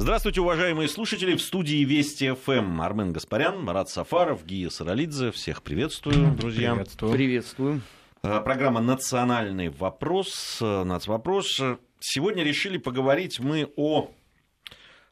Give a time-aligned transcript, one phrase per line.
[0.00, 1.36] Здравствуйте, уважаемые слушатели.
[1.36, 5.30] В студии Вести ФМ Армен Гаспарян, Марат Сафаров, Гия Саралидзе.
[5.30, 6.72] Всех приветствую, друзья.
[6.72, 7.12] Приветствую.
[7.12, 7.80] Приветствую.
[8.22, 10.56] Э, программа «Национальный вопрос».
[10.62, 11.60] Э, Нацвопрос.
[12.00, 14.10] Сегодня решили поговорить мы о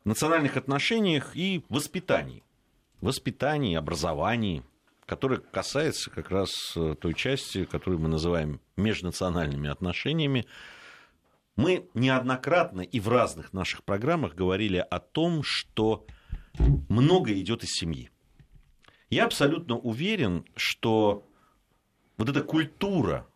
[0.06, 2.42] национальных отношениях и воспитании.
[3.02, 4.62] Воспитании, образовании,
[5.04, 10.46] которое касается как раз э, той части, которую мы называем межнациональными отношениями,
[11.58, 16.06] мы неоднократно и в разных наших программах говорили о том, что
[16.88, 18.10] многое идет из семьи.
[19.10, 21.28] Я абсолютно уверен, что
[22.16, 23.26] вот эта культура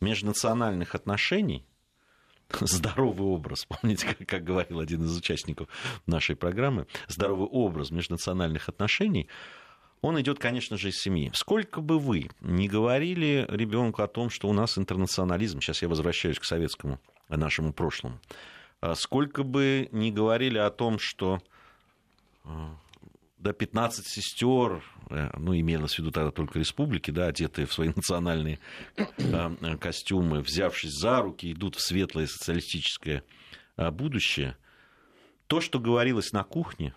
[0.00, 1.66] межнациональных отношений,
[2.60, 5.68] здоровый образ, помните, как, как говорил один из участников
[6.06, 9.28] нашей программы, здоровый образ межнациональных отношений,
[10.00, 11.32] он идет, конечно же, из семьи.
[11.34, 16.38] Сколько бы вы ни говорили ребенку о том, что у нас интернационализм, сейчас я возвращаюсь
[16.38, 17.00] к советскому
[17.36, 18.18] нашему прошлому.
[18.80, 21.40] А сколько бы ни говорили о том, что
[22.44, 22.76] а,
[23.38, 27.88] до 15 сестер, э, ну, имелось в виду тогда только республики, да, одетые в свои
[27.94, 28.58] национальные
[28.96, 33.22] а, костюмы, взявшись за руки, идут в светлое социалистическое
[33.76, 34.56] будущее.
[35.46, 36.94] То, что говорилось на кухне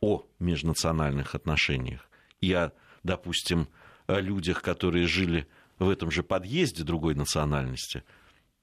[0.00, 2.08] о межнациональных отношениях
[2.40, 3.68] и о, допустим,
[4.06, 8.04] о людях, которые жили в этом же подъезде другой национальности–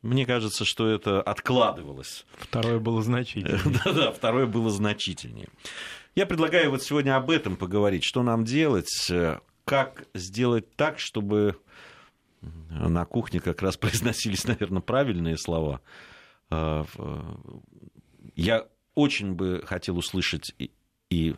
[0.01, 2.25] мне кажется, что это откладывалось.
[2.37, 3.59] Второе было значительнее.
[3.85, 5.47] Да-да, второе было значительнее.
[6.15, 8.03] Я предлагаю вот сегодня об этом поговорить.
[8.03, 8.89] Что нам делать?
[9.65, 11.57] Как сделать так, чтобы
[12.41, 15.81] на кухне как раз произносились, наверное, правильные слова.
[16.49, 16.85] А,
[18.35, 20.53] я очень бы хотел услышать
[21.11, 21.35] и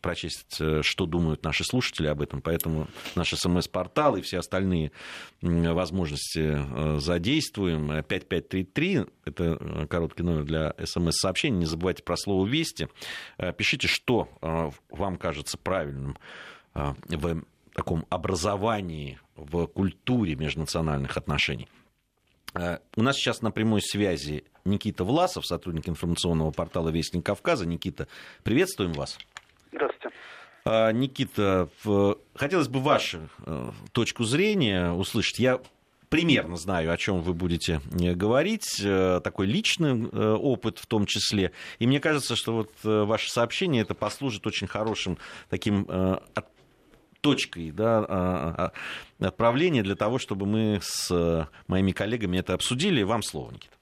[0.00, 2.86] прочесть, э, что думают наши слушатели об этом, поэтому
[3.16, 4.92] наш смс-портал и все остальные
[5.40, 7.88] возможности э, задействуем.
[8.04, 11.58] 5533– это э, короткий номер для смс-сообщений.
[11.58, 12.88] Не забывайте про слово «Вести».
[13.56, 14.28] Пишите, что
[14.90, 16.18] вам кажется правильным
[16.74, 17.42] в
[17.74, 21.68] таком образовании, в культуре межнациональных отношений.
[22.96, 27.66] У нас сейчас на прямой связи Никита Власов, сотрудник информационного портала «Вестник Кавказа».
[27.66, 28.08] Никита,
[28.44, 29.18] приветствуем вас.
[29.72, 30.16] Здравствуйте.
[30.64, 31.68] А, Никита,
[32.34, 35.38] хотелось бы вашу э, точку зрения услышать.
[35.38, 35.60] Я
[36.08, 41.52] примерно знаю, о чем вы будете э, говорить, э, такой личный опыт в том числе.
[41.78, 45.18] И мне кажется, что вот ваше сообщение это послужит очень хорошим
[45.50, 45.86] таким
[47.20, 48.72] точкой да, а,
[49.20, 53.02] а, отправления для того, чтобы мы с моими коллегами это обсудили.
[53.02, 53.74] Вам слово, Никита.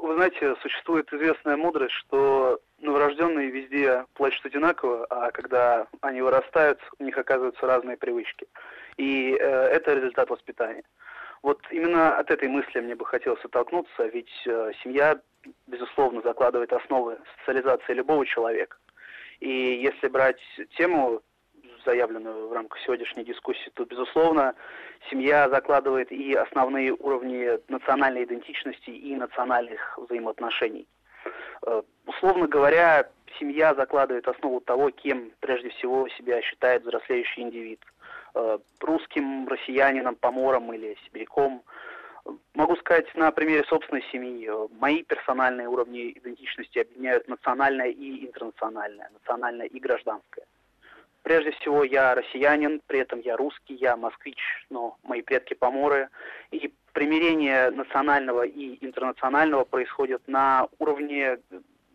[0.00, 7.04] Вы знаете, существует известная мудрость, что новорожденные везде плачут одинаково, а когда они вырастают, у
[7.04, 8.46] них оказываются разные привычки.
[8.96, 10.84] И э, это результат воспитания.
[11.42, 15.20] Вот именно от этой мысли мне бы хотелось оттолкнуться, ведь э, семья,
[15.66, 18.76] безусловно, закладывает основы социализации любого человека.
[19.40, 19.48] И
[19.82, 20.40] если брать
[20.76, 21.20] тему,
[21.84, 24.54] заявленную в рамках сегодняшней дискуссии, то, безусловно,
[25.10, 30.86] семья закладывает и основные уровни национальной идентичности и национальных взаимоотношений.
[31.66, 37.80] Э, условно говоря, семья закладывает основу того, кем прежде всего себя считает взрослеющий индивид.
[38.34, 41.62] Э, русским, россиянином, помором или сибиряком.
[42.54, 44.48] Могу сказать на примере собственной семьи.
[44.78, 50.46] Мои персональные уровни идентичности объединяют национальное и интернациональное, национальное и гражданское.
[51.22, 54.38] Прежде всего, я россиянин, при этом я русский, я москвич,
[54.70, 56.08] но мои предки поморы.
[56.50, 61.38] И примирение национального и интернационального происходит на уровне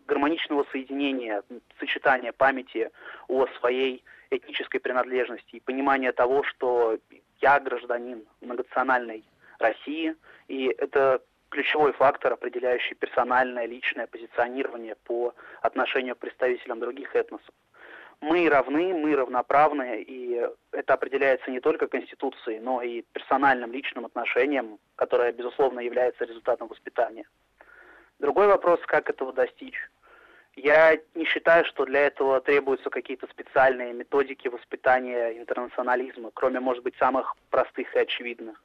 [0.07, 1.43] гармоничного соединения,
[1.79, 2.89] сочетания памяти
[3.27, 6.97] о своей этнической принадлежности и понимания того, что
[7.41, 9.25] я гражданин многонациональной
[9.59, 10.15] России,
[10.47, 17.53] и это ключевой фактор, определяющий персональное, личное позиционирование по отношению к представителям других этносов
[18.21, 24.79] мы равны, мы равноправны, и это определяется не только Конституцией, но и персональным личным отношением,
[24.95, 27.25] которое, безусловно, является результатом воспитания.
[28.19, 29.77] Другой вопрос, как этого достичь.
[30.55, 36.95] Я не считаю, что для этого требуются какие-то специальные методики воспитания интернационализма, кроме, может быть,
[36.97, 38.59] самых простых и очевидных.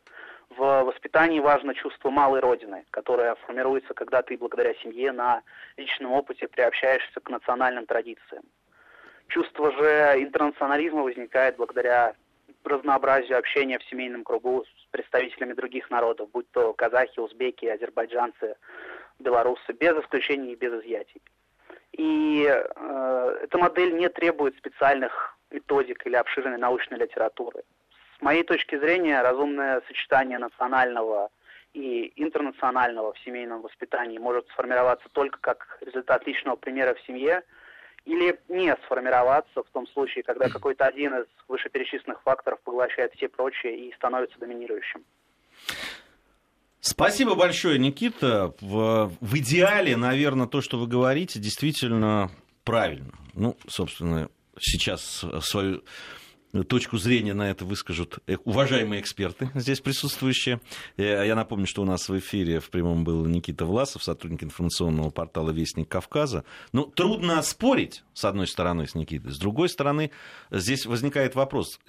[0.57, 5.43] В воспитании важно чувство малой родины, которое формируется, когда ты благодаря семье на
[5.77, 8.45] личном опыте приобщаешься к национальным традициям.
[9.29, 12.15] Чувство же интернационализма возникает благодаря
[12.65, 18.57] разнообразию общения в семейном кругу с представителями других народов, будь то казахи, узбеки, азербайджанцы,
[19.19, 21.23] белорусы, без исключений и без изъятий.
[21.93, 27.63] И э, эта модель не требует специальных методик или обширной научной литературы.
[28.19, 31.31] С моей точки зрения, разумное сочетание национального
[31.75, 37.43] и интернационального в семейном воспитании может сформироваться только как результат личного примера в семье,
[38.05, 43.89] или не сформироваться в том случае, когда какой-то один из вышеперечисленных факторов поглощает все прочие
[43.89, 45.05] и становится доминирующим.
[46.81, 48.55] Спасибо большое, Никита.
[48.61, 52.31] В, в идеале, наверное, то, что вы говорите, действительно
[52.65, 53.13] правильно.
[53.35, 54.29] Ну, собственно,
[54.59, 55.85] сейчас свою
[56.69, 60.61] точку зрения на это выскажут э, уважаемые эксперты здесь присутствующие.
[60.97, 65.11] Э, я напомню, что у нас в эфире в прямом был Никита Власов, сотрудник информационного
[65.11, 66.45] портала «Вестник Кавказа».
[66.73, 69.33] Ну, трудно спорить, с одной стороны, с Никитой.
[69.33, 70.11] С другой стороны,
[70.51, 71.81] здесь возникает вопрос.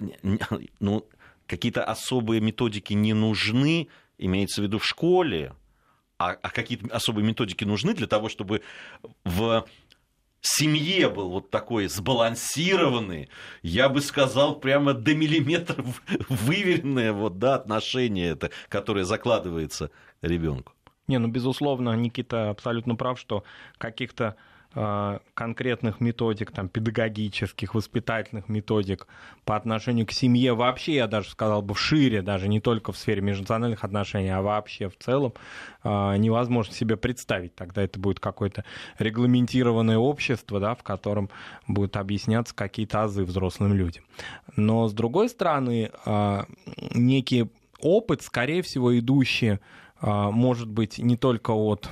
[0.80, 1.06] Ну,
[1.46, 5.52] какие-то особые методики не нужны, имеется в виду в школе,
[6.18, 8.62] а, а какие-то особые методики нужны для того, чтобы
[9.24, 9.66] в
[10.46, 13.28] семье был вот такой сбалансированный,
[13.62, 19.90] я бы сказал, прямо до миллиметров выверенное вот, да, отношение это, которое закладывается
[20.22, 20.72] ребенку.
[21.06, 23.44] Не, ну, безусловно, Никита абсолютно прав, что
[23.78, 24.36] каких-то
[24.74, 29.06] конкретных методик, там, педагогических, воспитательных методик
[29.44, 33.22] по отношению к семье вообще, я даже сказал бы, шире, даже не только в сфере
[33.22, 35.32] межнациональных отношений, а вообще в целом,
[35.84, 37.54] э, невозможно себе представить.
[37.54, 38.64] Тогда это будет какое-то
[38.98, 41.30] регламентированное общество, да, в котором
[41.68, 44.02] будут объясняться какие-то азы взрослым людям.
[44.56, 46.44] Но, с другой стороны, э,
[46.94, 47.48] некий
[47.80, 49.58] опыт, скорее всего, идущий,
[50.00, 51.88] может быть, не только от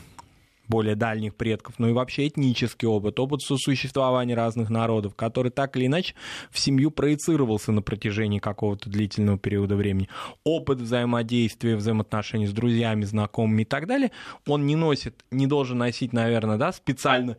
[0.69, 5.87] более дальних предков, но и вообще этнический опыт, опыт сосуществования разных народов, который так или
[5.87, 6.15] иначе
[6.51, 10.09] в семью проецировался на протяжении какого-то длительного периода времени.
[10.45, 14.13] Опыт взаимодействия, взаимоотношений с друзьями, знакомыми и так далее,
[14.47, 17.37] он не носит, не должен носить, наверное, да, специально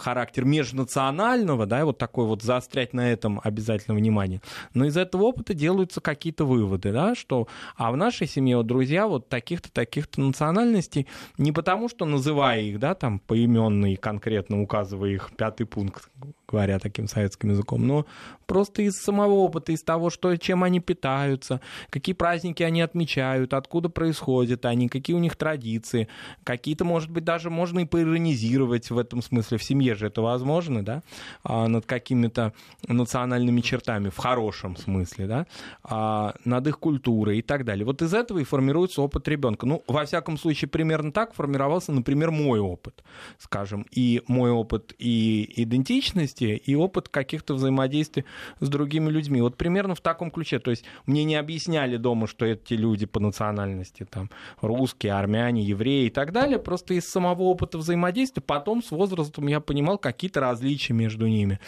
[0.00, 4.40] характер межнационального, да, вот такой вот заострять на этом обязательно внимание.
[4.74, 9.06] Но из этого опыта делаются какие-то выводы, да, что, а в нашей семье вот друзья
[9.06, 11.06] вот таких-то, таких-то национальностей,
[11.38, 16.08] не потому что называя их, да, там, поименно и конкретно указывая их пятый пункт,
[16.48, 18.06] говоря таким советским языком, но
[18.46, 21.60] просто из самого опыта, из того, что, чем они питаются,
[21.90, 26.08] какие праздники они отмечают, откуда происходят они, какие у них традиции,
[26.44, 29.58] какие-то, может быть, даже можно и поиронизировать в этом смысле.
[29.58, 31.02] В семье же это возможно, да,
[31.42, 32.52] а, над какими-то
[32.86, 35.46] национальными чертами, в хорошем смысле, да,
[35.82, 37.84] а, над их культурой и так далее.
[37.84, 39.66] Вот из этого и формируется опыт ребенка.
[39.66, 43.02] Ну, во всяком случае, примерно так формировался, например, мой опыт,
[43.38, 48.24] скажем, и мой опыт и идентичности, и опыт каких-то взаимодействий
[48.60, 49.40] с другими людьми.
[49.40, 50.58] Вот примерно в таком ключе.
[50.58, 54.30] То есть мне не объясняли дома, что эти люди по национальности, там,
[54.60, 58.42] русские, армяне, евреи и так далее, просто из самого опыта взаимодействия.
[58.42, 61.60] Потом с возрастом я понимал, какие-то различия между ними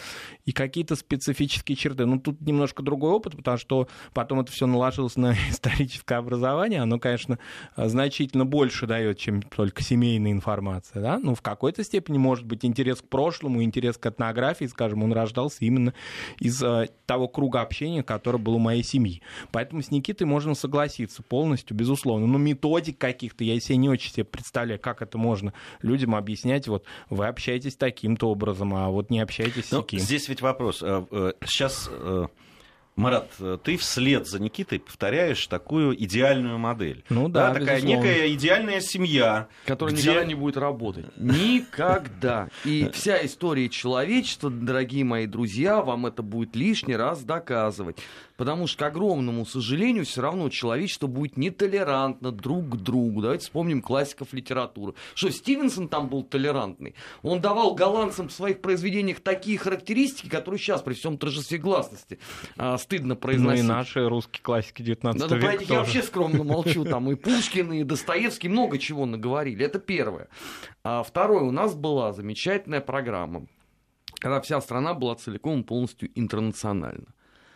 [0.45, 2.05] и какие-то специфические черты.
[2.05, 6.81] Ну, тут немножко другой опыт, потому что потом это все наложилось на историческое образование.
[6.81, 7.39] Оно, конечно,
[7.75, 11.01] значительно больше дает, чем только семейная информация.
[11.01, 11.19] Да?
[11.19, 15.57] Ну, в какой-то степени, может быть, интерес к прошлому, интерес к этнографии, скажем, он рождался
[15.61, 15.93] именно
[16.39, 19.21] из э, того круга общения, который был у моей семьи.
[19.51, 22.27] Поэтому с Никитой можно согласиться полностью, безусловно.
[22.27, 26.67] Но методик каких-то я себе не очень себе представляю, как это можно людям объяснять.
[26.67, 29.99] Вот вы общаетесь таким-то образом, а вот не общаетесь с ну, таким.
[29.99, 30.81] Здесь ведь вопрос.
[30.81, 31.89] Э, э, сейчас
[32.99, 33.31] Марат,
[33.63, 37.05] ты вслед за Никитой повторяешь такую идеальную модель.
[37.09, 38.07] Ну да, да такая безусловно.
[38.07, 39.47] некая идеальная семья.
[39.65, 40.03] Которая где...
[40.03, 41.05] никогда не будет работать.
[41.15, 42.49] Никогда.
[42.65, 47.97] И вся история человечества, дорогие мои друзья, вам это будет лишний раз доказывать.
[48.39, 53.21] Потому что, к огромному сожалению, все равно человечество будет нетолерантно друг к другу.
[53.21, 54.93] Давайте вспомним классиков литературы.
[55.13, 56.95] Что, Стивенсон там был толерантный?
[57.21, 62.17] Он давал голландцам в своих произведениях такие характеристики, которые сейчас при всем торжестве гласности
[62.55, 63.63] а, стыдно произносить.
[63.63, 65.73] Ну и наши русские классики 19 да, века тоже.
[65.73, 66.83] Я вообще скромно молчу.
[66.85, 69.63] Там и Пушкин, и Достоевский много чего наговорили.
[69.63, 70.27] Это первое.
[70.83, 73.45] А второе, у нас была замечательная программа,
[74.15, 77.05] когда вся страна была целиком и полностью интернациональна.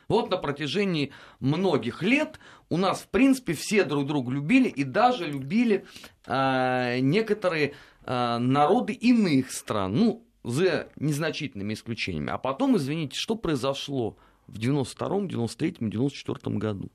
[0.07, 5.25] Вот на протяжении многих лет у нас, в принципе, все друг друга любили и даже
[5.25, 5.85] любили
[6.27, 7.73] э, некоторые
[8.05, 12.31] э, народы иных стран, ну, за незначительными исключениями.
[12.31, 16.89] А потом, извините, что произошло в 92-м, 93-м, 94-м году?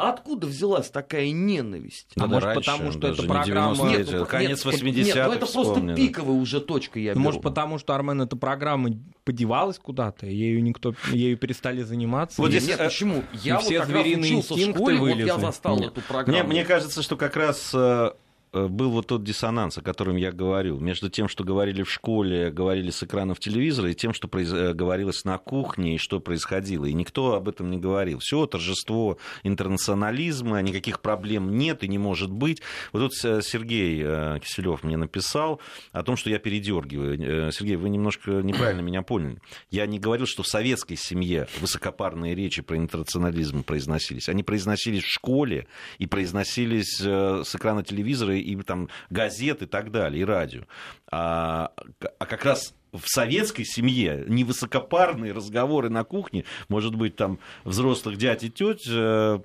[0.00, 2.08] А откуда взялась такая ненависть?
[2.16, 3.90] А может, раньше, потому что это программа...
[3.90, 7.22] Нет, ну, конец 80-х Нет, ну это просто пиковая уже точка, я беру.
[7.22, 8.92] Может, потому что, Армен, эта программа
[9.24, 12.40] подевалась куда-то, ею никто, ею перестали заниматься.
[12.40, 13.24] Вот здесь, нет, почему?
[13.42, 15.92] Я вот все звериные инстинкты в школе, вот я застал нет.
[15.92, 16.48] эту программу.
[16.48, 18.12] Мне, мне кажется, что как раз э, э,
[18.52, 22.90] был вот тот диссонанс, о котором я говорил, между тем, что говорили в школе, говорили
[22.90, 24.52] с экранов телевизора, и тем, что произ...
[24.52, 26.86] Э, говорилось на кухне, и что происходило.
[26.86, 28.18] И никто об этом не говорил.
[28.18, 32.62] Все торжество интернационализма, никаких проблем нет и не может быть.
[32.92, 34.00] Вот тут Сергей
[34.40, 35.60] Киселев мне написал
[35.92, 37.52] о том, что я передергиваю.
[37.52, 39.40] Сергей, вы немножко неправильно меня поняли.
[39.70, 44.28] Я не говорил, что в советской семье высокопарные речи про интернационализм произносились.
[44.28, 45.66] Они произносились в школе
[45.98, 50.62] и произносились э, с экрана телевизора и там газет и так далее, и радио.
[51.10, 51.72] А,
[52.18, 58.42] а как раз в советской семье невысокопарные разговоры на кухне, может быть, там взрослых дядь
[58.42, 59.38] и теть, э,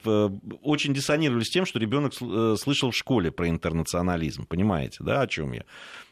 [0.61, 4.45] очень диссонировали с тем, что ребенок э, слышал в школе про интернационализм.
[4.47, 5.63] Понимаете, да, о чем я?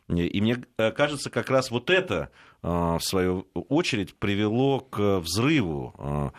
[0.09, 2.29] И мне кажется, как раз вот это,
[2.61, 6.33] в свою очередь, привело к взрыву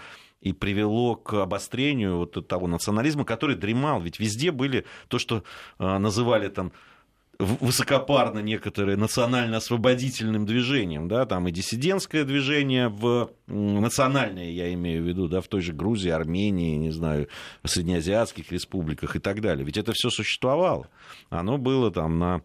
[0.44, 4.00] и привело к обострению вот того национализма, который дремал.
[4.00, 5.42] Ведь везде были то, что
[5.78, 6.72] а, называли там
[7.38, 15.28] высокопарно некоторые национально-освободительным движением, да, там и диссидентское движение в национальное, я имею в виду,
[15.28, 17.28] да, в той же Грузии, Армении, не знаю,
[17.64, 19.64] среднеазиатских республиках и так далее.
[19.64, 20.88] Ведь это все существовало.
[21.30, 22.42] Оно было там на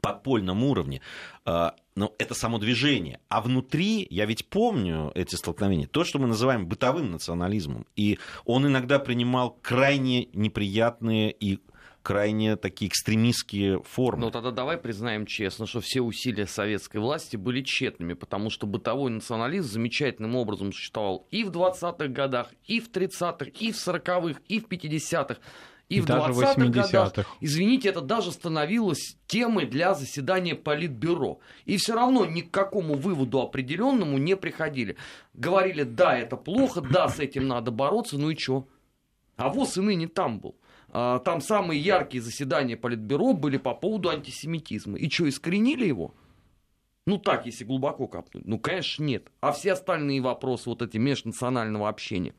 [0.00, 1.00] подпольном уровне.
[1.44, 3.20] А, но это само движение.
[3.28, 7.86] А внутри, я ведь помню эти столкновения, то, что мы называем бытовым национализмом.
[7.96, 11.60] И он иногда принимал крайне неприятные и
[12.02, 14.22] крайне такие экстремистские формы.
[14.22, 19.10] Ну тогда давай признаем честно, что все усилия советской власти были тщетными, потому что бытовой
[19.10, 24.60] национализм замечательным образом существовал и в 20-х годах, и в 30-х, и в 40-х, и
[24.60, 25.40] в 50-х
[25.90, 31.40] и в 20-х годах, извините, это даже становилось темой для заседания Политбюро.
[31.64, 34.96] И все равно ни к какому выводу определенному не приходили.
[35.34, 38.68] Говорили, да, это плохо, да, с этим надо бороться, ну и что?
[39.36, 40.54] А ВОЗ и ныне там был.
[40.90, 44.96] А, там самые яркие заседания Политбюро были по поводу антисемитизма.
[44.96, 46.14] И что, искоренили его?
[47.04, 48.46] Ну так, если глубоко копнуть.
[48.46, 49.32] Ну, конечно, нет.
[49.40, 52.34] А все остальные вопросы вот эти межнационального общения?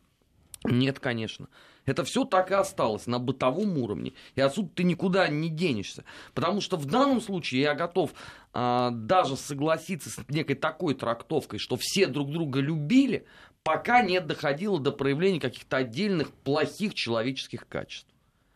[0.64, 1.48] Нет, конечно.
[1.86, 4.14] Это все так и осталось на бытовом уровне.
[4.36, 6.04] И отсюда ты никуда не денешься.
[6.34, 8.12] Потому что в данном случае я готов
[8.54, 13.26] а, даже согласиться с некой такой трактовкой, что все друг друга любили,
[13.64, 18.08] пока не доходило до проявления каких-то отдельных плохих человеческих качеств.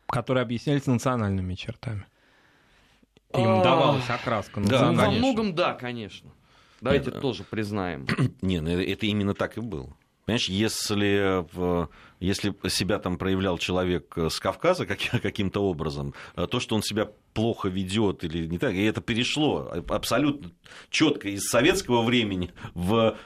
[0.07, 2.05] Которые объяснялись национальными чертами.
[3.33, 3.63] Им а...
[3.63, 4.61] давалась окраска.
[4.61, 6.29] Да, ну, во многом да, конечно.
[6.81, 8.05] Давайте Нет, тоже признаем.
[8.41, 9.95] Нет, ну, это именно так и было.
[10.25, 11.45] Понимаешь, если,
[12.19, 18.23] если себя там проявлял человек с Кавказа каким-то образом, то, что он себя плохо ведет
[18.23, 20.51] или не так, и это перешло абсолютно
[20.89, 23.17] четко из советского времени в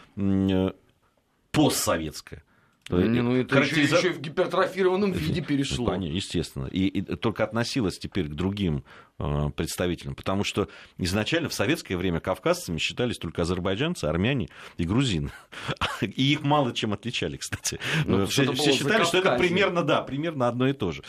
[1.51, 2.43] постсоветское.
[2.89, 3.97] Не, ну это Характериза...
[3.97, 5.91] еще, еще в гипертрофированном виде перешло.
[5.91, 6.65] Конечно, естественно.
[6.65, 8.83] И, и только относилось теперь к другим
[9.19, 10.15] э, представителям.
[10.15, 15.31] Потому что изначально в советское время кавказцами считались только азербайджанцы, армяне и грузины.
[16.01, 17.79] И их мало чем отличали, кстати.
[18.05, 21.03] Ну, все, все считали, что это примерно, да, примерно одно и то же.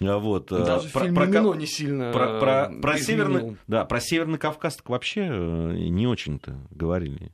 [0.00, 0.50] А вот.
[0.50, 4.38] Э, Даже про, фильм про, Мино не сильно про, про, про, северный, да, про Северный
[4.38, 7.32] Кавказ вообще э, не очень-то говорили.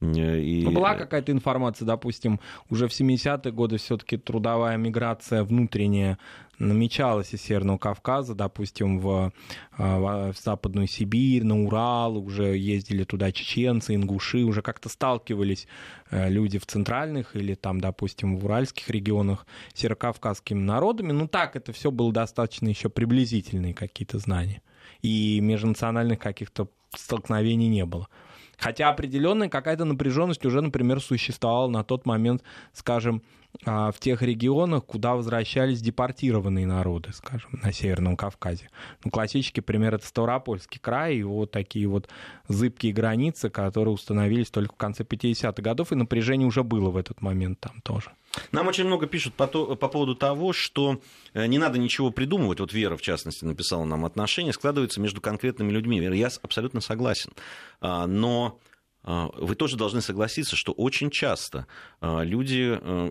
[0.00, 0.64] Э, и...
[0.64, 6.18] Ну, была какая-то информация, допустим, уже в 70-е годы все-таки трудовая миграция внутренняя
[6.58, 9.32] намечалась из Северного Кавказа, допустим, в,
[9.78, 15.66] э, в Западную Сибирь, на Урал, уже ездили туда чеченцы, ингуши, уже как-то сталкивались
[16.10, 21.12] э, люди в центральных или там, допустим, в уральских регионах с северокавказскими народами.
[21.12, 24.62] Ну так, это все было достаточно еще приблизительные какие-то знания.
[25.02, 28.08] И межнациональных каких-то столкновений не было.
[28.58, 33.22] Хотя определенная какая-то напряженность уже, например, существовала на тот момент, скажем,
[33.64, 38.68] а, в тех регионах, куда возвращались депортированные народы, скажем, на Северном Кавказе.
[39.04, 42.08] Ну, классический пример— это Ставропольский край, вот такие вот
[42.48, 47.22] зыбкие границы, которые установились только в конце 50-х годов, и напряжение уже было в этот
[47.22, 48.12] момент там тоже.
[48.52, 51.00] Нам очень много пишут по, то, по поводу того, что
[51.34, 52.60] э, не надо ничего придумывать.
[52.60, 56.00] Вот Вера, в частности, написала нам отношения, складываются между конкретными людьми.
[56.00, 57.32] Вера, я абсолютно согласен.
[57.80, 58.60] А, но
[59.06, 61.66] а, вы тоже должны согласиться, что очень часто
[62.00, 63.10] а, люди э,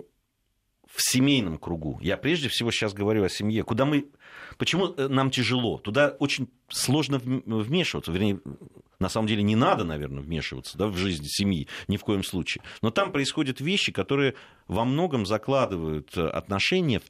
[0.87, 4.05] в семейном кругу, я прежде всего сейчас говорю о семье, куда мы...
[4.57, 5.77] Почему э, нам тяжело?
[5.77, 8.11] Туда очень сложно вмешиваться.
[8.11, 8.39] Вернее,
[8.99, 12.63] на самом деле не надо, наверное, вмешиваться да, в жизнь семьи, ни в коем случае.
[12.81, 14.35] Но там происходят вещи, которые
[14.67, 17.01] во многом закладывают отношения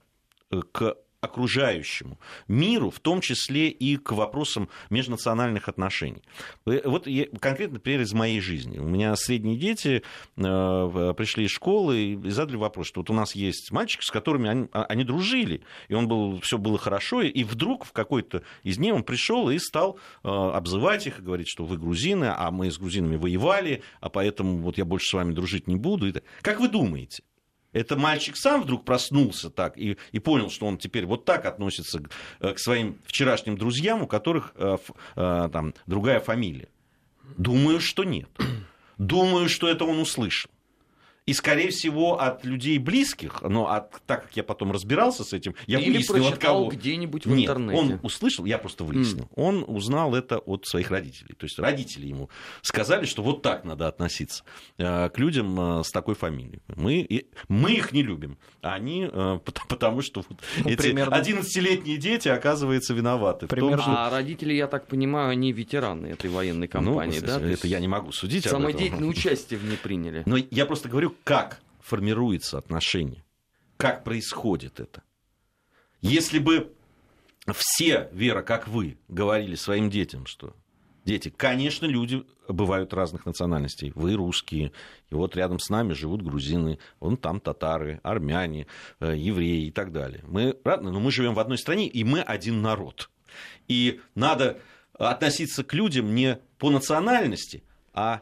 [0.72, 0.96] к
[1.26, 6.22] окружающему миру, в том числе и к вопросам межнациональных отношений.
[6.66, 8.80] Э, вот я, конкретно пример из моей жизни.
[8.80, 10.04] У меня средние дети
[10.38, 14.50] э, пришли из школы и задали вопрос, что вот у нас есть мальчик, с которыми
[14.50, 18.78] они, а, они дружили, и он был, все было хорошо, и вдруг в какой-то из
[18.78, 22.72] дней он пришел и стал э, обзывать их и говорить, что вы грузины, а мы
[22.72, 26.06] с грузинами воевали, а поэтому вот я больше с вами дружить не буду.
[26.42, 27.24] Как вы думаете?
[27.76, 32.00] Это мальчик сам вдруг проснулся так и, и понял, что он теперь вот так относится
[32.00, 34.78] к, э, к своим вчерашним друзьям, у которых э,
[35.18, 36.70] э, там другая фамилия.
[37.38, 38.30] Думаю, что нет.
[38.98, 40.50] Думаю, что это он услышал.
[41.26, 45.56] И, скорее всего, от людей близких, но от, так как я потом разбирался с этим,
[45.66, 46.68] я Или выяснил от кого.
[46.68, 47.80] где-нибудь в Нет, интернете.
[47.80, 49.24] он услышал, я просто выяснил.
[49.24, 49.34] Mm.
[49.36, 51.34] Он узнал это от своих родителей.
[51.36, 52.30] То есть родители ему
[52.62, 54.44] сказали, что вот так надо относиться
[54.78, 56.62] э, к людям э, с такой фамилией.
[56.76, 61.16] Мы, мы их не любим, а они, э, потому что вот ну, эти примерно...
[61.16, 63.48] 11-летние дети, оказывается, виноваты.
[63.48, 63.78] Примерно...
[63.78, 64.06] Том, что...
[64.06, 67.42] А родители, я так понимаю, они ветераны этой военной ну, кампании, ну, да?
[67.42, 70.22] Это я не могу судить Самодеятельное участие в ней приняли.
[70.28, 73.24] Но я просто говорю, как формируется отношение,
[73.78, 75.04] как происходит это.
[76.02, 76.74] Если бы
[77.54, 80.56] все, Вера, как вы, говорили своим детям, что
[81.04, 83.92] дети, конечно, люди бывают разных национальностей.
[83.96, 84.72] Вы русские,
[85.10, 88.68] и вот рядом с нами живут грузины, вон там татары, армяне,
[89.00, 90.24] э, евреи и так далее.
[90.28, 93.10] Мы разные, но мы живем в одной стране, и мы один народ.
[93.68, 94.60] И надо
[94.94, 98.22] относиться к людям не по национальности, а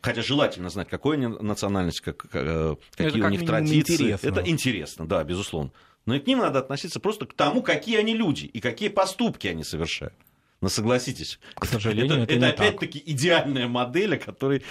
[0.00, 3.94] Хотя желательно знать, какой они национальность, как, э, какие у них традиции.
[3.94, 4.28] Интересно.
[4.28, 5.72] Это интересно, да, безусловно.
[6.06, 9.48] Но и к ним надо относиться просто к тому, какие они люди и какие поступки
[9.48, 10.14] они совершают.
[10.60, 14.64] Но согласитесь, к сожалению, это, это, это опять-таки идеальная модель, о которой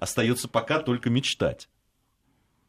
[0.00, 1.68] остается пока только мечтать.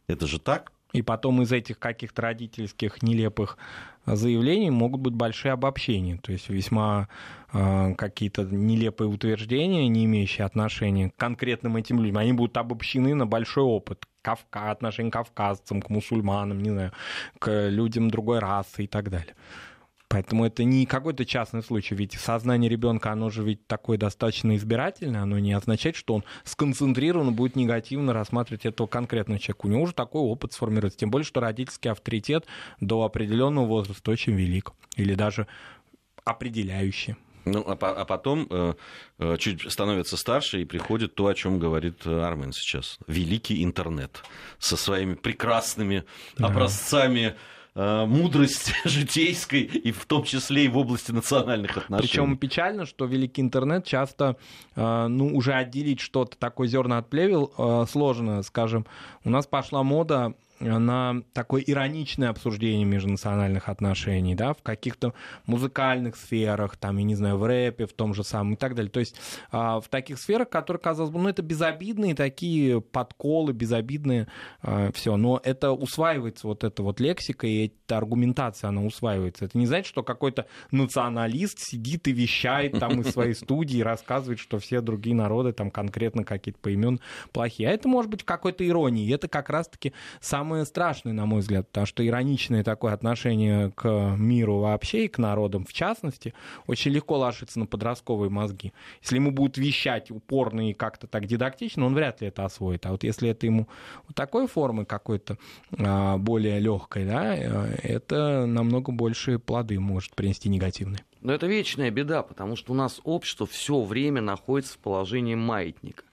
[0.08, 0.72] Это же так?
[0.91, 3.58] И потом из этих каких-то родительских нелепых
[4.05, 7.08] заявлений могут быть большие обобщения, то есть весьма
[7.53, 13.27] э, какие-то нелепые утверждения, не имеющие отношения к конкретным этим людям, они будут обобщены на
[13.27, 14.05] большой опыт.
[14.22, 16.91] Кавка, отношения к кавказцам, к мусульманам, не знаю,
[17.39, 19.34] к людям другой расы и так далее.
[20.09, 25.21] Поэтому это не какой-то частный случай, ведь сознание ребенка, оно же ведь такое достаточно избирательное,
[25.21, 29.67] оно не означает, что он сконцентрированно будет негативно рассматривать этого конкретного человека.
[29.67, 32.47] У него уже такой опыт сформируется, тем более, что родительский авторитет
[32.81, 35.45] до определенного возраста очень велик, или даже
[36.25, 37.15] определяющий.
[37.45, 38.73] Ну, а, а потом э,
[39.19, 42.97] э, чуть становится старше и приходит то, о чем говорит э, Армен сейчас.
[43.07, 44.23] Великий интернет
[44.57, 46.03] со своими прекрасными
[46.37, 46.48] да.
[46.48, 47.35] образцами
[47.81, 52.09] Э, мудрости житейской, и в том числе и в области национальных отношений.
[52.09, 54.35] Причем печально, что великий интернет часто,
[54.75, 58.85] э, ну, уже отделить что-то такое зерна от плевел э, сложно, скажем.
[59.24, 65.13] У нас пошла мода на такое ироничное обсуждение межнациональных отношений, да, в каких-то
[65.45, 68.91] музыкальных сферах, там, я не знаю, в рэпе, в том же самом и так далее.
[68.91, 69.15] То есть
[69.51, 74.27] а, в таких сферах, которые, казалось бы, ну, это безобидные такие подколы, безобидные
[74.61, 79.45] а, все, но это усваивается, вот эта вот лексика и эта аргументация, она усваивается.
[79.45, 84.59] Это не значит, что какой-то националист сидит и вещает там из своей студии, рассказывает, что
[84.59, 87.00] все другие народы там конкретно какие-то по имен
[87.31, 87.69] плохие.
[87.69, 89.13] А это может быть в какой-то иронии.
[89.13, 94.16] Это как раз-таки сам самое страшное, на мой взгляд, потому что ироничное такое отношение к
[94.18, 96.33] миру вообще и к народам в частности
[96.66, 98.74] очень легко ложится на подростковые мозги.
[99.03, 102.88] Если ему будут вещать упорно и как-то так дидактично, он вряд ли это освоит.
[102.88, 103.68] А вот если это ему
[104.07, 105.38] вот такой формы какой-то
[105.77, 111.05] а, более легкой, да, э, это намного больше плоды может принести негативные.
[111.22, 116.05] Но это вечная беда, потому что у нас общество все время находится в положении маятника.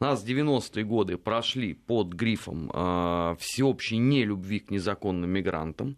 [0.00, 5.96] У нас 90-е годы прошли под грифом э, всеобщей нелюбви к незаконным мигрантам.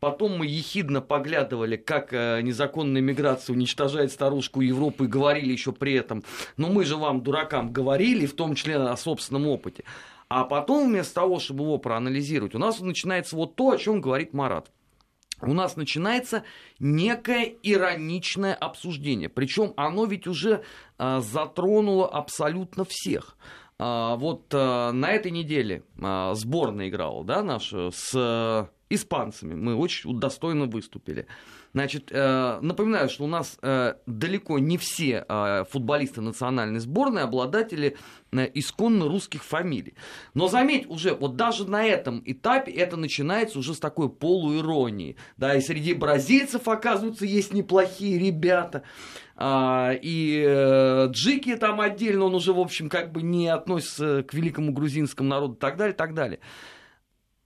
[0.00, 5.94] Потом мы ехидно поглядывали, как э, незаконная миграция уничтожает старушку Европы и говорили еще при
[5.94, 6.24] этом,
[6.56, 9.84] но мы же вам, дуракам, говорили, в том числе о собственном опыте.
[10.28, 14.34] А потом вместо того, чтобы его проанализировать, у нас начинается вот то, о чем говорит
[14.34, 14.70] Марат
[15.40, 16.44] у нас начинается
[16.78, 19.28] некое ироничное обсуждение.
[19.28, 20.62] Причем оно ведь уже
[20.98, 23.36] а, затронуло абсолютно всех.
[23.78, 29.54] А, вот а, на этой неделе а, сборная играла, да, наша, с а, испанцами.
[29.54, 31.26] Мы очень достойно выступили.
[31.76, 37.98] Значит, э, напоминаю, что у нас э, далеко не все э, футболисты национальной сборной обладатели
[38.32, 39.92] исконно русских фамилий.
[40.32, 45.16] Но заметь, уже вот даже на этом этапе это начинается уже с такой полуиронии.
[45.36, 48.82] Да, и среди бразильцев, оказывается, есть неплохие ребята.
[49.36, 54.72] А, и Джики там отдельно, он уже, в общем, как бы не относится к великому
[54.72, 56.40] грузинскому народу и так далее, и так далее.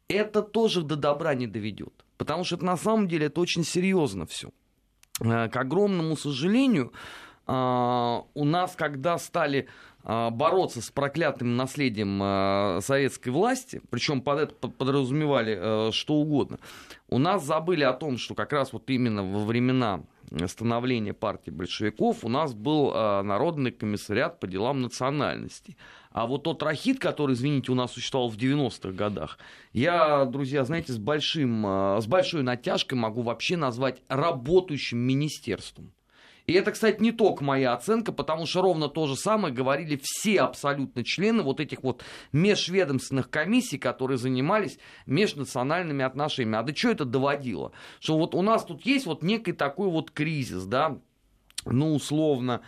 [0.07, 2.05] Это тоже до добра не доведет.
[2.21, 4.51] Потому что это на самом деле это очень серьезно все.
[5.21, 6.93] К огромному сожалению,
[7.47, 9.69] у нас, когда стали
[10.05, 16.59] бороться с проклятым наследием советской власти, причем под это подразумевали что угодно,
[17.09, 20.03] у нас забыли о том, что как раз вот именно во времена
[20.45, 25.79] становления партии большевиков у нас был Народный комиссариат по делам национальностей.
[26.13, 29.39] А вот тот рахит, который, извините, у нас существовал в 90-х годах,
[29.73, 35.93] я, друзья, знаете, с, большим, с большой натяжкой могу вообще назвать работающим министерством.
[36.47, 40.41] И это, кстати, не только моя оценка, потому что ровно то же самое говорили все
[40.41, 46.59] абсолютно члены вот этих вот межведомственных комиссий, которые занимались межнациональными отношениями.
[46.59, 47.71] А до чего это доводило?
[48.01, 50.99] Что вот у нас тут есть вот некий такой вот кризис, да,
[51.67, 52.63] ну, условно,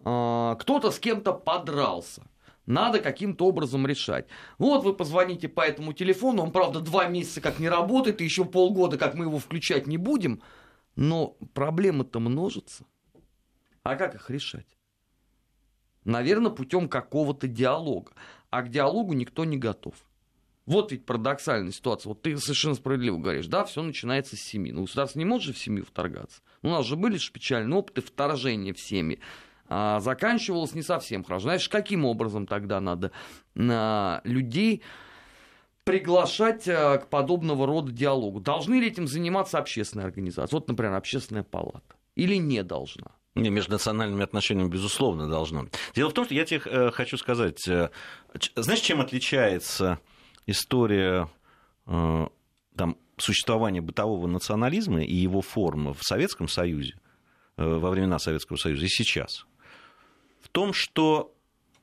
[0.00, 2.24] кто-то с кем-то подрался
[2.66, 4.26] надо каким-то образом решать.
[4.58, 8.44] Вот вы позвоните по этому телефону, он, правда, два месяца как не работает, и еще
[8.44, 10.42] полгода, как мы его включать не будем,
[10.94, 12.84] но проблемы-то множатся.
[13.82, 14.66] А как их решать?
[16.04, 18.12] Наверное, путем какого-то диалога.
[18.50, 19.94] А к диалогу никто не готов.
[20.66, 22.10] Вот ведь парадоксальная ситуация.
[22.10, 24.72] Вот ты совершенно справедливо говоришь, да, все начинается с семьи.
[24.72, 26.42] Но государство не может же в семью вторгаться.
[26.62, 29.18] У нас же были же печальные опыты вторжения в семьи
[29.68, 31.44] а, заканчивалось не совсем хорошо.
[31.44, 33.12] Знаешь, каким образом тогда надо
[33.56, 34.82] а, людей
[35.84, 38.40] приглашать а, к подобного рода диалогу?
[38.40, 40.54] Должны ли этим заниматься общественные организации?
[40.54, 41.96] Вот, например, общественная палата.
[42.14, 43.12] Или не должна?
[43.34, 45.66] Не, между национальными отношениями, безусловно, должно.
[45.94, 47.88] Дело в том, что я тебе э, хочу сказать, э,
[48.56, 50.00] знаешь, чем отличается
[50.46, 51.30] история
[51.86, 52.26] э,
[52.76, 56.94] там, существования бытового национализма и его формы в Советском Союзе,
[57.56, 59.46] во времена Советского Союза и сейчас?
[60.52, 61.34] В том, что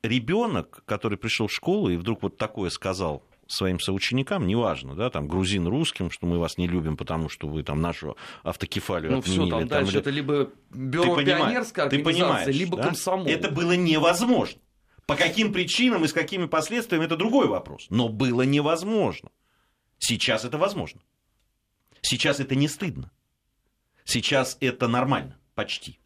[0.04, 5.28] ребенок, который пришел в школу и вдруг вот такое сказал своим соученикам, неважно, да, там,
[5.28, 9.42] грузин русским, что мы вас не любим, потому что вы там нашу автокефалию ну, отменили.
[9.42, 10.00] Все, там, там дальше или...
[10.02, 12.84] это либо бюро ты пионерская понимаешь, либо да?
[12.84, 13.26] комсомол.
[13.26, 14.62] Это было невозможно.
[15.08, 17.88] По каким причинам и с какими последствиями, это другой вопрос.
[17.90, 19.32] Но было невозможно.
[19.98, 21.02] Сейчас это возможно.
[22.04, 23.10] Сейчас это не стыдно.
[24.06, 25.98] Сейчас это нормально, почти.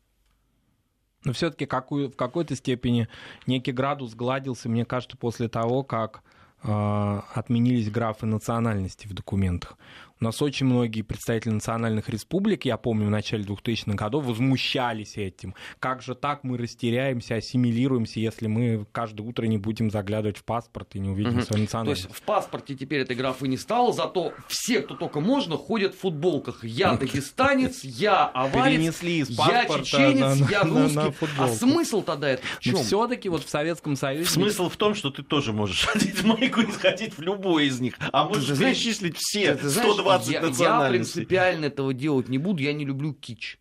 [1.25, 3.07] Но все-таки какую, в какой-то степени
[3.47, 6.21] некий градус гладился, мне кажется, после того, как
[6.63, 9.77] э, отменились графы национальности в документах.
[10.23, 15.53] У нас очень многие представители национальных республик, я помню, в начале 2000-х годов возмущались этим.
[15.79, 20.95] Как же так мы растеряемся, ассимилируемся, если мы каждое утро не будем заглядывать в паспорт
[20.95, 21.41] и не увидим угу.
[21.41, 22.03] свою национальность?
[22.03, 25.93] То есть в паспорте теперь этой графы не стало, зато все, кто только можно, ходят
[25.93, 26.63] в футболках.
[26.63, 30.95] Я дагестанец, я аварец, Перенесли из я чеченец, на, я русский.
[30.95, 32.77] На, на а смысл тогда это в чем?
[32.77, 34.29] Все-таки вот в Советском Союзе...
[34.29, 37.95] Смысл в том, что ты тоже можешь одеть майку и сходить в любой из них.
[38.13, 42.85] А можешь перечислить все 120 20 я, я принципиально этого делать не буду, я не
[42.85, 43.59] люблю кич.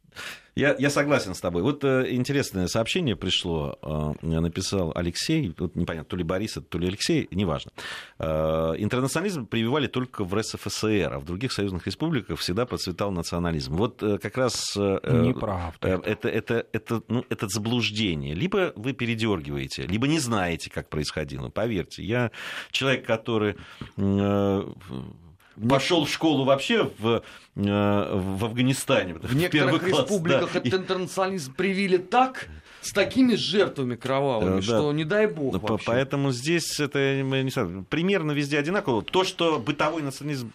[0.54, 1.62] Я, я согласен с тобой.
[1.62, 3.78] Вот э, интересное сообщение пришло,
[4.22, 7.72] э, написал Алексей, вот непонятно, то ли Борис, то ли Алексей, неважно.
[8.18, 13.76] Э, интернационализм прививали только в РСФСР, а в других союзных республиках всегда процветал национализм.
[13.76, 14.76] Вот э, как раз...
[14.76, 15.88] Э, Неправда.
[15.88, 18.34] Э, это, это, это, ну, это заблуждение.
[18.34, 21.48] Либо вы передергиваете, либо не знаете, как происходило.
[21.48, 22.30] Поверьте, я
[22.70, 23.56] человек, который...
[23.96, 24.64] Э,
[25.68, 27.22] пошел в школу вообще в,
[27.56, 29.14] э, в Афганистане.
[29.14, 30.58] В, в некоторых класс, республиках да.
[30.60, 32.48] этот интернационализм привили так,
[32.80, 35.86] с такими жертвами кровавыми, да, что не дай бог вообще.
[35.86, 39.02] Поэтому здесь это не знаю, примерно везде одинаково.
[39.02, 40.52] То, что бытовой национализм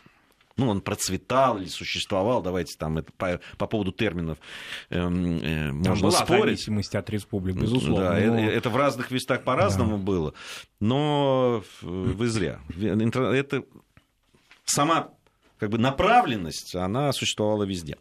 [0.58, 4.40] ну, он процветал или существовал, давайте там это по, по поводу терминов
[4.90, 6.44] э, э, можно была спорить.
[6.44, 8.06] зависимость от республик, безусловно.
[8.06, 8.40] Да, но...
[8.40, 10.04] это, это в разных местах по-разному да.
[10.04, 10.34] было,
[10.80, 12.60] но вы зря.
[12.76, 13.64] Это
[14.70, 15.10] сама
[15.58, 17.98] как бы направленность, она существовала везде.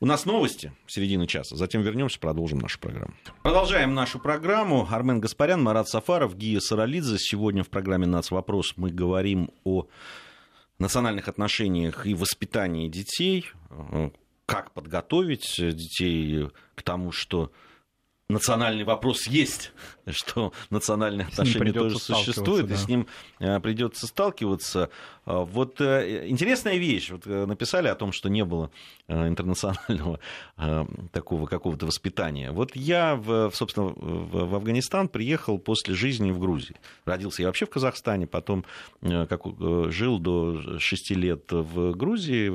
[0.00, 3.14] У нас новости середины часа, затем вернемся, продолжим нашу программу.
[3.42, 4.86] Продолжаем нашу программу.
[4.88, 7.18] Армен Гаспарян, Марат Сафаров, Гия Саралидзе.
[7.18, 9.88] Сегодня в программе «Нацвопрос» мы говорим о
[10.78, 13.50] национальных отношениях и воспитании детей,
[14.46, 17.50] как подготовить детей к тому, что
[18.28, 19.72] национальный вопрос есть,
[20.10, 22.74] что национальные отношения тоже существуют, да.
[22.74, 23.06] и с ним
[23.38, 24.90] э, придется сталкиваться.
[25.24, 27.10] А, вот э, интересная вещь.
[27.10, 28.70] Вот э, написали о том, что не было
[29.08, 30.20] интернационального
[31.12, 32.52] такого какого-то воспитания.
[32.52, 33.20] Вот я,
[33.52, 36.76] собственно, в Афганистан приехал после жизни в Грузии.
[37.06, 38.64] Родился я вообще в Казахстане, потом
[39.00, 39.42] как,
[39.90, 42.52] жил до 6 лет в Грузии,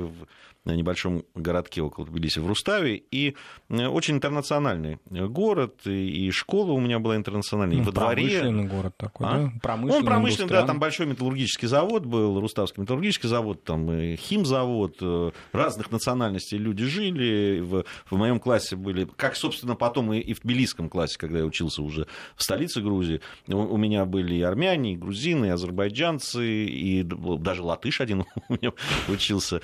[0.72, 3.36] небольшом городке около Тбилиси, в Руставе, и
[3.70, 8.22] очень интернациональный город, и школа у меня была интернациональная, и Ну, во дворе...
[8.28, 9.30] Промышленный город такой, А?
[9.30, 9.52] да?
[9.62, 10.66] Промышленный, Он промышленный, да, индустриальный.
[10.66, 16.84] там большой металлургический завод был, Руставский металлургический завод, там и химзавод, э, разных национальностей люди
[16.84, 21.38] жили, в, в моем классе были, как, собственно, потом и, и в тбилисском классе, когда
[21.40, 25.50] я учился уже в столице Грузии, у, у меня были и армяне, и грузины, и
[25.50, 28.72] азербайджанцы, и даже латыш один у меня
[29.08, 29.60] учился.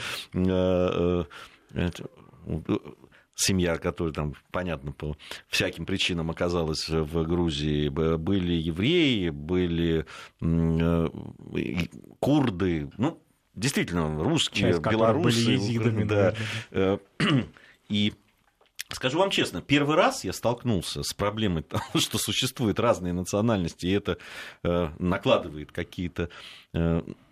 [0.92, 1.24] Э,
[1.74, 1.90] э,
[2.46, 2.76] э,
[3.34, 5.16] семья, которая там, понятно, по
[5.48, 10.04] всяким причинам оказалась в Грузии, были евреи, были
[12.18, 13.22] курды, ну,
[13.54, 15.46] действительно, русские, Часть белорусы.
[15.46, 16.34] были езидами, да.
[16.70, 17.00] наверное.
[17.88, 18.12] И
[18.92, 23.92] Скажу вам честно, первый раз я столкнулся с проблемой того, что существуют разные национальности, и
[23.92, 24.18] это
[24.98, 26.28] накладывает какие-то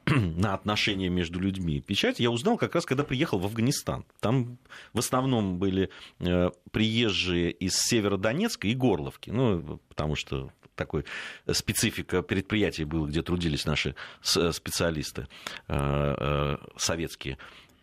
[0.37, 4.05] на отношения между людьми печать, я узнал как раз, когда приехал в Афганистан.
[4.21, 4.59] Там
[4.93, 5.91] в основном были
[6.21, 11.05] э, приезжие из Северодонецка и Горловки, ну, потому что такой
[11.51, 15.27] специфика предприятий было, где трудились наши с- специалисты
[15.67, 17.37] э, э, советские.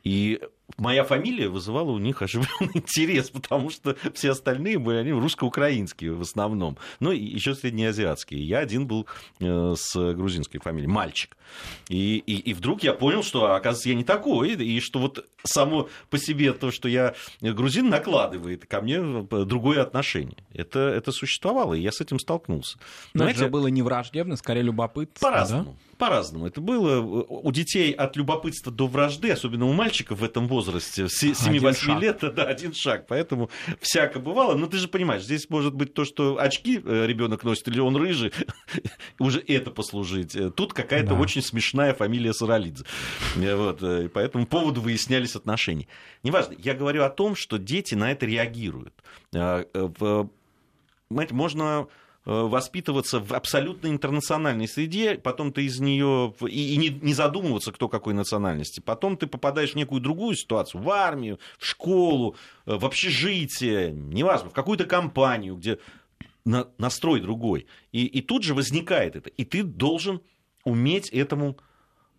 [0.03, 0.39] И
[0.77, 6.21] моя фамилия вызывала у них оживленный интерес, потому что все остальные были они русско-украинские в
[6.21, 8.45] основном, ну и еще среднеазиатские.
[8.45, 9.07] Я один был
[9.39, 11.37] э, с грузинской фамилией, мальчик.
[11.89, 15.89] И, и, и вдруг я понял, что, оказывается, я не такой, и что вот само
[16.09, 20.37] по себе то, что я грузин, накладывает ко мне другое отношение.
[20.53, 22.77] Это, это существовало, и я с этим столкнулся.
[23.13, 25.15] Но Знаете, это было не враждебно, скорее любопытно.
[25.19, 25.77] по-разному.
[25.97, 26.47] По-разному.
[26.47, 31.23] Это было у детей от любопытства до вражды, особенно у мальчиков в этом возрасте, с
[31.23, 32.01] 7-8 шаг.
[32.01, 33.07] лет, да, один шаг.
[33.07, 33.49] Поэтому
[33.81, 34.55] всяко бывало.
[34.55, 38.31] Но ты же понимаешь, здесь может быть то, что очки ребенок носит, или он рыжий,
[39.19, 40.35] уже это послужить.
[40.55, 41.15] Тут какая-то Да.
[41.19, 42.85] очень смешная фамилия Саралидзе.
[43.37, 45.87] Э, Вот, э, и по этому поводу выяснялись отношения.
[46.23, 48.93] Неважно, я говорю о том, что дети на это реагируют.
[49.33, 50.23] Э, э,
[51.07, 51.91] Понимаете, можно э,
[52.25, 57.87] воспитываться в абсолютно интернациональной среде, потом ты из нее и, и не, не задумываться, кто
[57.87, 58.79] какой национальности.
[58.79, 62.35] Потом ты попадаешь в некую другую ситуацию, в армию, в школу,
[62.65, 65.77] э, в общежитие, неважно, в какую-то компанию, где
[66.45, 67.67] на- настрой другой.
[67.91, 69.29] И, и тут же возникает это.
[69.29, 70.21] И ты должен
[70.63, 71.57] уметь этому,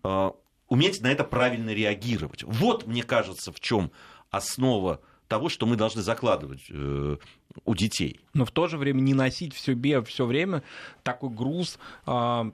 [0.04, 0.30] э,
[0.68, 2.44] уметь на это правильно реагировать.
[2.44, 3.90] Вот, мне кажется, в чем
[4.30, 7.16] основа того, что мы должны закладывать э,
[7.64, 8.20] у детей.
[8.34, 10.62] Но в то же время не носить в себе все время
[11.02, 12.52] такой груз а,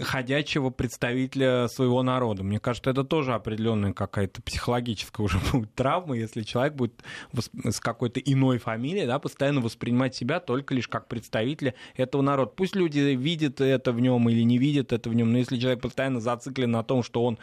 [0.00, 2.42] ходячего представителя своего народа.
[2.42, 8.20] Мне кажется, это тоже определенная какая-то психологическая уже будет травма, если человек будет с какой-то
[8.20, 12.52] иной фамилией да, постоянно воспринимать себя только лишь как представителя этого народа.
[12.54, 15.80] Пусть люди видят это в нем или не видят это в нем, но если человек
[15.80, 17.38] постоянно зациклен на том, что он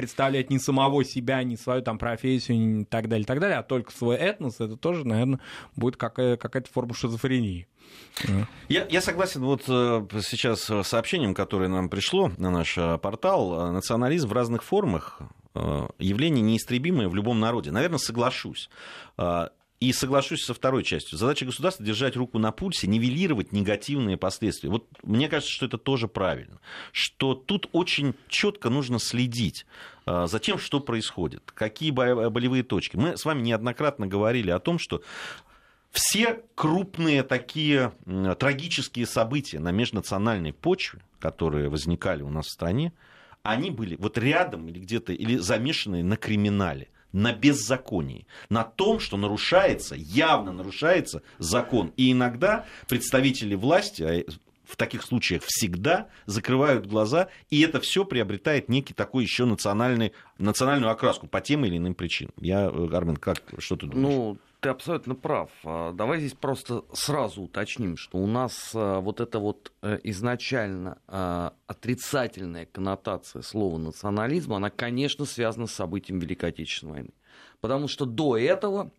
[0.00, 3.62] а, представляет не самого себя, не свою там профессию и так далее, так далее, а
[3.62, 5.40] только свой этнос, это тоже, наверное,
[5.76, 7.66] будет какая- какая-то форма шизофрении.
[8.68, 13.72] Я, я согласен вот э, сейчас с сообщением, которое нам пришло на наш э, портал.
[13.72, 15.20] Национализм в разных формах
[15.54, 17.72] э, явление неистребимое в любом народе.
[17.72, 18.70] Наверное, соглашусь.
[19.80, 21.16] И соглашусь со второй частью.
[21.16, 24.68] Задача государства держать руку на пульсе, нивелировать негативные последствия.
[24.68, 26.60] Вот мне кажется, что это тоже правильно.
[26.92, 29.64] Что тут очень четко нужно следить
[30.04, 32.96] э, за тем, что происходит, какие бо- болевые точки.
[32.96, 35.02] Мы с вами неоднократно говорили о том, что
[35.92, 37.92] все крупные такие
[38.38, 42.92] трагические события на межнациональной почве, которые возникали у нас в стране,
[43.42, 49.16] они были вот рядом или где-то, или замешаны на криминале, на беззаконии, на том, что
[49.16, 51.92] нарушается, явно нарушается закон.
[51.96, 54.24] И иногда представители власти, а
[54.70, 60.92] в таких случаях всегда закрывают глаза, и это все приобретает некий такой еще национальный, национальную
[60.92, 62.32] окраску по тем или иным причинам.
[62.38, 64.16] Я, э, Армен, как, что ты думаешь?
[64.16, 65.50] Ну, ты абсолютно прав.
[65.64, 70.98] А, Давай здесь просто сразу уточним, что у нас а, вот эта вот э, изначально
[71.08, 77.10] а, отрицательная коннотация слова национализм, она, конечно, связана с событием Великой Отечественной войны.
[77.60, 78.90] Потому что до этого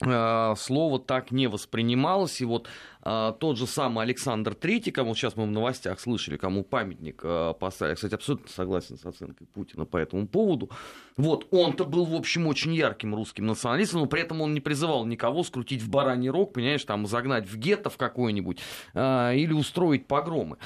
[0.00, 2.68] слово так не воспринималось, и вот
[3.00, 7.54] а, тот же самый Александр Третий, кому сейчас мы в новостях слышали, кому памятник а,
[7.54, 10.70] поставили, кстати, абсолютно согласен с оценкой Путина по этому поводу,
[11.16, 15.06] вот, он-то был, в общем, очень ярким русским националистом, но при этом он не призывал
[15.06, 18.58] никого скрутить в бараний рог, понимаешь, там, загнать в гетто в какой-нибудь
[18.94, 20.58] или устроить погромы.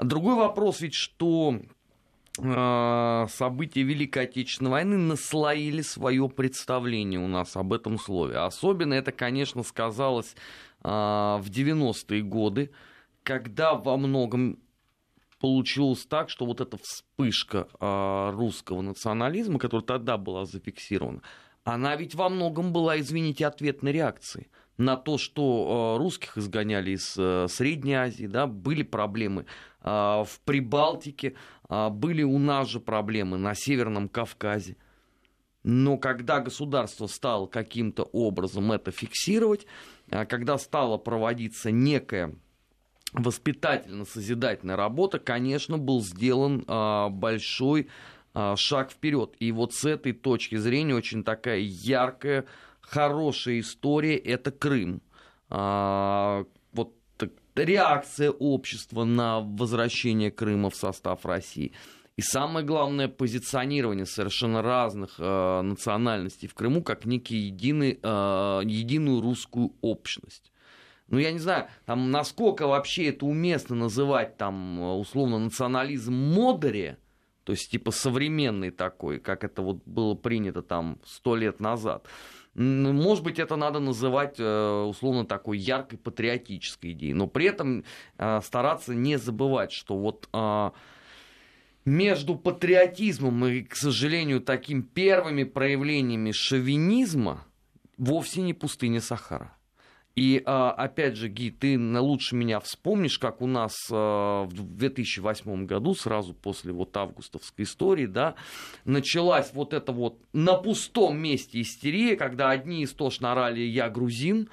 [0.00, 1.66] Другой вопрос ведь, что э,
[2.36, 8.38] события Великой Отечественной войны наслоили свое представление у нас об этом слове.
[8.38, 10.34] Особенно это, конечно, сказалось
[10.82, 12.70] э, в 90-е годы,
[13.22, 14.58] когда во многом
[15.40, 21.20] получилось так, что вот эта вспышка э, русского национализма, которая тогда была зафиксирована,
[21.64, 27.14] она ведь во многом была, извините, ответной реакцией на то, что э, русских изгоняли из
[27.18, 29.46] э, Средней Азии, да, были проблемы э,
[29.82, 31.34] в Прибалтике,
[31.68, 34.76] э, были у нас же проблемы на Северном Кавказе.
[35.64, 39.66] Но когда государство стало каким-то образом это фиксировать,
[40.10, 42.34] э, когда стала проводиться некая
[43.12, 47.90] воспитательно-созидательная работа, конечно, был сделан большой
[48.56, 49.34] шаг вперед.
[49.38, 52.46] И вот с этой точки зрения очень такая яркая,
[52.80, 55.02] хорошая история это Крым.
[57.54, 61.72] Реакция общества на возвращение Крыма в состав России.
[62.16, 69.20] И самое главное, позиционирование совершенно разных э, национальностей в Крыму как некий единый, э, единую
[69.20, 70.52] русскую общность.
[71.08, 76.98] Ну, я не знаю, там, насколько вообще это уместно называть, там, условно, национализм Модере,
[77.44, 82.06] то есть, типа, современный такой, как это вот было принято там сто лет назад.
[82.54, 87.84] Может быть, это надо называть э, условно такой яркой патриотической идеей, но при этом
[88.18, 90.70] э, стараться не забывать, что вот э,
[91.86, 97.46] между патриотизмом и, к сожалению, таким первыми проявлениями шовинизма
[97.96, 99.56] вовсе не пустыня Сахара.
[100.14, 105.64] И а, опять же, Ги, ты лучше меня вспомнишь, как у нас а, в 2008
[105.64, 108.34] году, сразу после вот августовской истории, да,
[108.84, 114.50] началась вот эта вот на пустом месте истерия, когда одни истошно орали «я грузин»,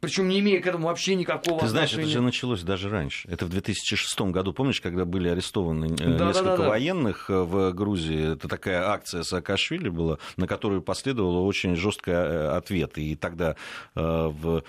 [0.00, 2.12] причем не имея к этому вообще никакого Ты знаешь, отношения.
[2.12, 3.28] это же началось даже раньше.
[3.28, 7.42] Это в 2006 году, помнишь, когда были арестованы э, да, несколько да, да, военных да.
[7.42, 8.32] в Грузии?
[8.34, 12.98] Это такая акция Саакашвили была, на которую последовал очень жесткий э, ответ.
[12.98, 13.56] И тогда
[13.94, 14.62] э, в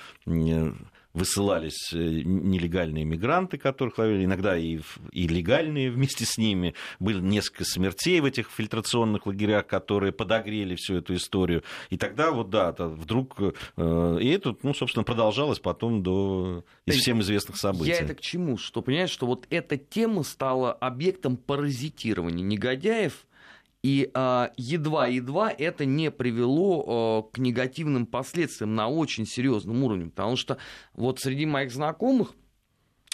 [1.18, 4.80] высылались э, нелегальные мигранты, которых ловили, иногда и,
[5.12, 6.76] и легальные вместе с ними.
[7.00, 11.64] Было несколько смертей в этих фильтрационных лагерях, которые подогрели всю эту историю.
[11.90, 13.38] И тогда вот, да, вдруг...
[13.78, 17.92] Э, и это, ну, собственно, продолжалось потом до из всем известных событий.
[17.92, 18.58] Я это к чему?
[18.58, 23.26] Что, понимаешь, что вот эта тема стала объектом паразитирования негодяев,
[23.84, 30.10] и а, едва-едва это не привело к негативным последствиям на очень серьезном уровне.
[30.10, 30.58] Потому что
[30.94, 32.34] вот среди моих знакомых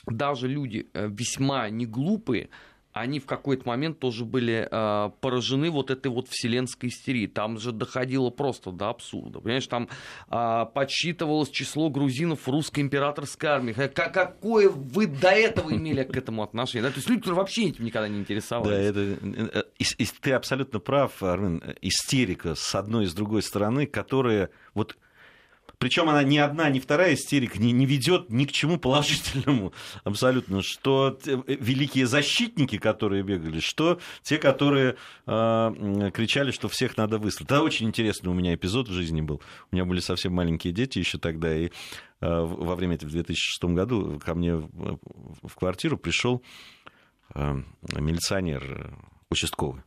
[0.07, 2.49] даже люди э, весьма неглупые,
[2.93, 7.27] они в какой-то момент тоже были э, поражены вот этой вот вселенской истерией.
[7.27, 9.39] Там же доходило просто до абсурда.
[9.39, 9.89] Понимаешь, там
[10.29, 13.73] э, подсчитывалось число грузинов в русской императорской армии.
[13.73, 16.83] Как, какое вы до этого имели к этому отношение?
[16.83, 16.89] Да?
[16.89, 18.69] То есть люди, которые вообще этим никогда не интересовались.
[18.69, 21.63] Да, это, э, и, и ты абсолютно прав, Армен.
[21.81, 24.97] Истерика с одной и с другой стороны, которая вот
[25.77, 30.61] причем она ни одна, ни вторая истерика не, не ведет ни к чему положительному абсолютно.
[30.61, 37.49] Что великие защитники, которые бегали, что те, которые э, кричали, что всех надо выслать.
[37.49, 39.41] Это очень интересный у меня эпизод в жизни был.
[39.71, 41.69] У меня были совсем маленькие дети еще тогда, и э,
[42.21, 44.99] во время этого в 2006 году ко мне в,
[45.43, 46.43] в квартиру пришел
[47.35, 47.61] э,
[47.99, 48.95] милиционер
[49.29, 49.81] участковый,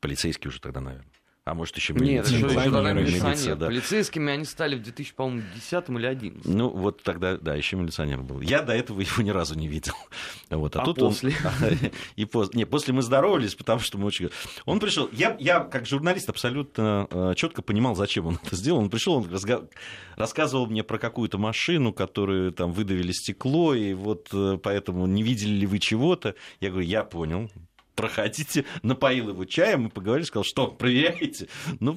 [0.00, 1.15] полицейский уже тогда, наверное
[1.46, 3.54] а может, еще Нет, еще, еще тогда милиционер.
[3.54, 3.66] Да.
[3.66, 6.44] Полицейскими они стали в 2010 или 2011.
[6.44, 8.40] Ну, вот тогда, да, еще милиционер был.
[8.40, 9.94] Я до этого его ни разу не видел.
[10.50, 11.32] Вот, а, а тут после?
[11.44, 11.78] Он,
[12.16, 14.30] и после, не, после мы здоровались, потому что мы очень...
[14.64, 15.08] Он пришел...
[15.12, 18.80] Я, я как журналист абсолютно э, четко понимал, зачем он это сделал.
[18.80, 19.68] Он пришел, он разга...
[20.16, 25.52] рассказывал мне про какую-то машину, которую там выдавили стекло, и вот э, поэтому не видели
[25.52, 26.34] ли вы чего-то.
[26.60, 27.50] Я говорю, я понял,
[27.96, 31.48] проходите, напоил его чаем и поговорили, сказал, что, проверяете?
[31.80, 31.96] Ну,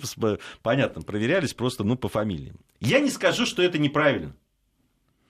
[0.64, 2.56] понятно, проверялись просто, ну, по фамилиям.
[2.80, 4.36] Я не скажу, что это неправильно.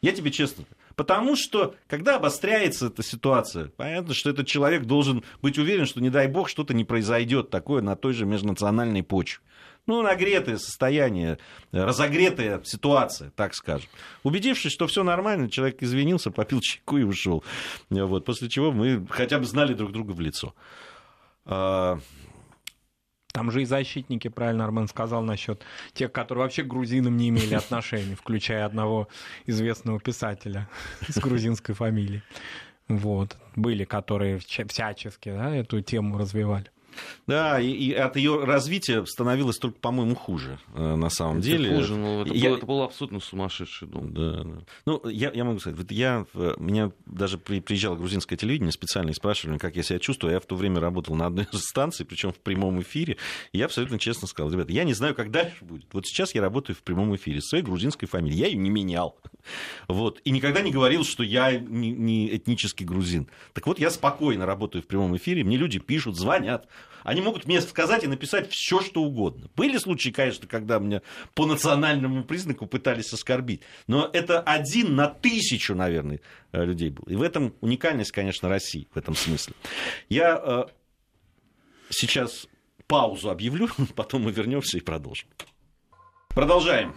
[0.01, 0.63] Я тебе честно.
[0.95, 6.09] Потому что, когда обостряется эта ситуация, понятно, что этот человек должен быть уверен, что, не
[6.09, 9.41] дай бог, что-то не произойдет такое на той же межнациональной почве
[9.87, 11.37] ну, нагретое состояние,
[11.71, 13.89] разогретая ситуация, так скажем.
[14.23, 17.43] Убедившись, что все нормально, человек извинился, попил чайку и ушел.
[17.89, 20.53] Вот, после чего мы хотя бы знали друг друга в лицо.
[21.45, 21.99] А,
[23.31, 25.63] там же и защитники, правильно Армен сказал, насчет
[25.93, 29.07] тех, которые вообще к грузинам не имели отношения, включая одного
[29.45, 30.69] известного писателя
[31.07, 32.21] с грузинской фамилией.
[32.87, 33.37] Вот.
[33.55, 36.71] Были, которые всячески да, эту тему развивали.
[37.27, 41.75] Да, и, и от ее развития становилось только, по-моему, хуже э, на самом деле.
[41.75, 44.13] Хуже, но это, Я- был, это был абсолютно сумасшедший дом.
[44.13, 44.57] Да, да.
[44.85, 49.13] Ну, я, я могу сказать, вот я, э, меня даже при- приезжало грузинское телевидение, специально
[49.13, 50.33] спрашивали, как я себя чувствую.
[50.33, 53.17] Я в то время работал на одной из станций, причем в прямом эфире.
[53.51, 55.85] И я абсолютно честно сказал, ребята, я не знаю, как дальше будет.
[55.93, 58.39] Вот сейчас я работаю в прямом эфире с своей грузинской фамилией.
[58.39, 59.17] Я ее не менял.
[59.87, 60.19] Вот.
[60.25, 63.27] И никогда не говорил, что я не, не этнический грузин.
[63.53, 66.67] Так вот, я спокойно работаю в прямом эфире, мне люди пишут, звонят.
[67.03, 69.49] Они могут мне сказать и написать все, что угодно.
[69.55, 71.01] Были случаи, конечно, когда меня
[71.33, 73.61] по национальному признаку пытались оскорбить.
[73.87, 76.19] Но это один на тысячу, наверное,
[76.51, 77.03] э, людей был.
[77.05, 79.53] И в этом уникальность, конечно, России в этом смысле.
[80.09, 80.63] Я э,
[81.89, 82.47] сейчас
[82.87, 85.27] паузу объявлю, потом мы вернемся и продолжим.
[86.29, 86.95] Продолжаем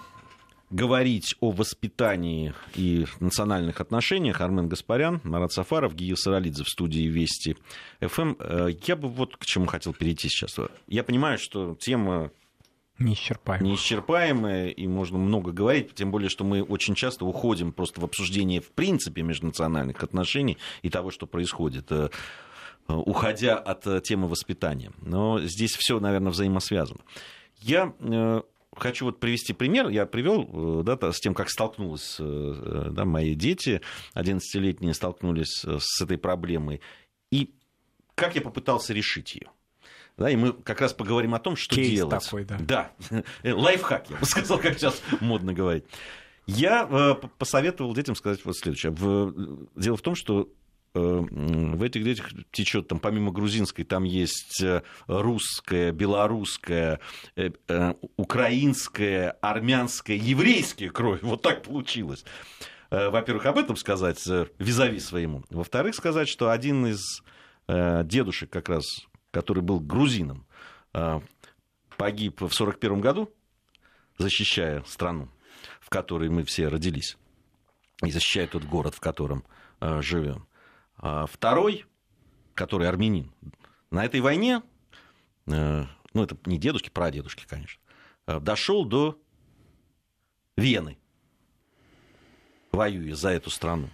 [0.73, 4.41] говорить о воспитании и национальных отношениях.
[4.41, 7.57] Армен Гаспарян, Марат Сафаров, Гия Саралидзе в студии Вести
[8.01, 8.35] ФМ.
[8.41, 10.57] Э, Я бы вот к чему хотел перейти сейчас.
[10.89, 12.31] Я понимаю, что тема
[12.99, 13.65] Неисчерпаемо.
[13.67, 18.61] неисчерпаемая, и можно много говорить, тем более, что мы очень часто уходим просто в обсуждение
[18.61, 22.09] в принципе межнациональных отношений и того, что происходит, э,
[22.89, 24.93] уходя от э, темы воспитания.
[25.01, 27.01] Но здесь все, наверное, взаимосвязано.
[27.61, 27.93] Я
[28.77, 29.89] хочу вот привести пример.
[29.89, 33.81] Я привел э, да, с тем, как столкнулись э, э, да, мои дети,
[34.15, 36.81] 11-летние столкнулись с этой проблемой,
[37.31, 37.55] и
[38.15, 39.49] как я попытался решить ее.
[40.19, 42.23] Да, и мы как раз поговорим о том, что Кейс делать.
[42.23, 42.59] такой, да.
[42.61, 42.93] Да,
[43.45, 45.85] лайфхак, я бы сказал, как сейчас модно говорить.
[46.47, 48.93] Я э, посоветовал детям сказать вот следующее.
[48.93, 50.49] В- Дело в том, что
[50.95, 57.01] в этих детях течет там помимо грузинской, там есть э, русская, белорусская,
[57.35, 61.23] э, э, украинская, армянская, еврейская кровь.
[61.23, 62.25] Вот так получилось.
[62.91, 65.45] Э, Во-первых, об этом сказать э, визави своему.
[65.49, 67.23] Во-вторых, сказать, что один из
[67.69, 68.85] э, дедушек как раз,
[69.31, 70.47] который был грузином,
[70.93, 71.21] э,
[71.97, 73.33] погиб в 1941 году,
[74.19, 75.31] защищая страну,
[75.81, 77.17] в которой мы все родились,
[78.05, 79.45] и защищая тот город, в котором
[79.81, 80.47] э, живем.
[81.03, 81.85] А второй,
[82.55, 83.33] который армянин,
[83.91, 84.63] на этой войне,
[85.47, 85.85] э,
[86.15, 87.83] ну это не дедушки, прадедушки, конечно,
[88.29, 89.21] э, дошел до
[90.57, 90.97] Вены,
[92.71, 93.91] воюя за эту страну.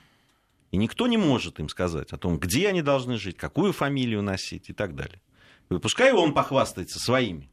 [0.70, 4.68] И никто не может им сказать о том, где они должны жить, какую фамилию носить
[4.68, 5.22] и так далее.
[5.70, 7.50] И пускай он похвастается своими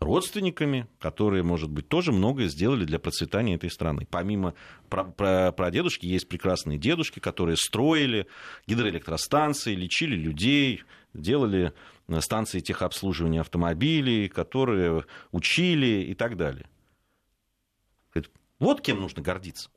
[0.00, 4.06] родственниками, которые, может быть, тоже многое сделали для процветания этой страны.
[4.10, 4.54] Помимо
[4.88, 8.26] прадедушки, есть прекрасные дедушки, которые строили
[8.66, 10.82] гидроэлектростанции, лечили людей,
[11.14, 11.72] делали
[12.08, 16.66] э, станции техобслуживания автомобилей, которые учили и так далее.
[18.60, 19.68] Вот кем нужно гордиться,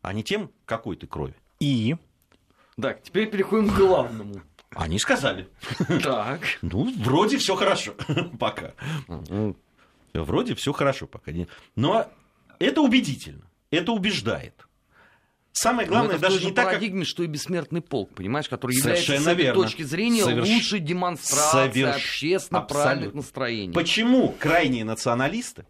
[0.00, 1.34] а не тем, какой ты крови.
[1.60, 1.96] И
[2.80, 4.40] Так, теперь переходим к главному.
[4.74, 5.48] Они сказали.
[6.02, 6.40] Так.
[6.62, 7.94] Ну, вроде все хорошо
[8.38, 8.72] пока.
[10.14, 11.32] Вроде все хорошо пока.
[11.76, 12.06] Но
[12.58, 14.54] это убедительно, это убеждает.
[15.54, 17.06] Самое главное, даже же не так, как...
[17.06, 19.62] что и бессмертный полк, понимаешь, который является Совершенно с этой верно.
[19.62, 23.72] точки зрения Соверш- лучшей демонстрацией Соверш- общественно правильных настроений.
[23.74, 25.66] Почему крайние националисты,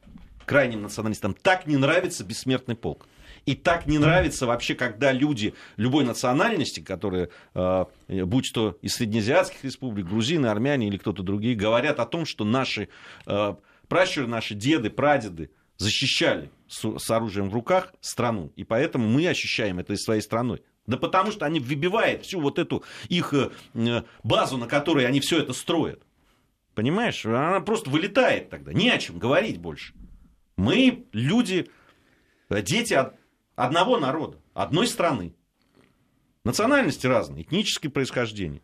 [0.46, 3.08] крайним националистам так не нравится бессмертный полк?
[3.44, 9.64] И так не нравится вообще, когда люди любой национальности, которые, э, будь то из среднеазиатских
[9.64, 12.88] республик, грузины, армяне или кто-то другие, говорят о том, что наши
[13.26, 13.54] э,
[13.88, 19.96] пращуры, наши деды, прадеды защищали с, оружием в руках страну, и поэтому мы ощущаем это
[19.96, 20.62] своей страной.
[20.86, 25.40] Да потому что они выбивают всю вот эту их э, базу, на которой они все
[25.40, 26.02] это строят.
[26.74, 27.26] Понимаешь?
[27.26, 28.72] Она просто вылетает тогда.
[28.72, 29.94] Не о чем говорить больше.
[30.56, 31.68] Мы люди,
[32.50, 33.14] дети от
[33.56, 35.34] одного народа, одной страны.
[36.44, 38.62] Национальности разные, этническое происхождение.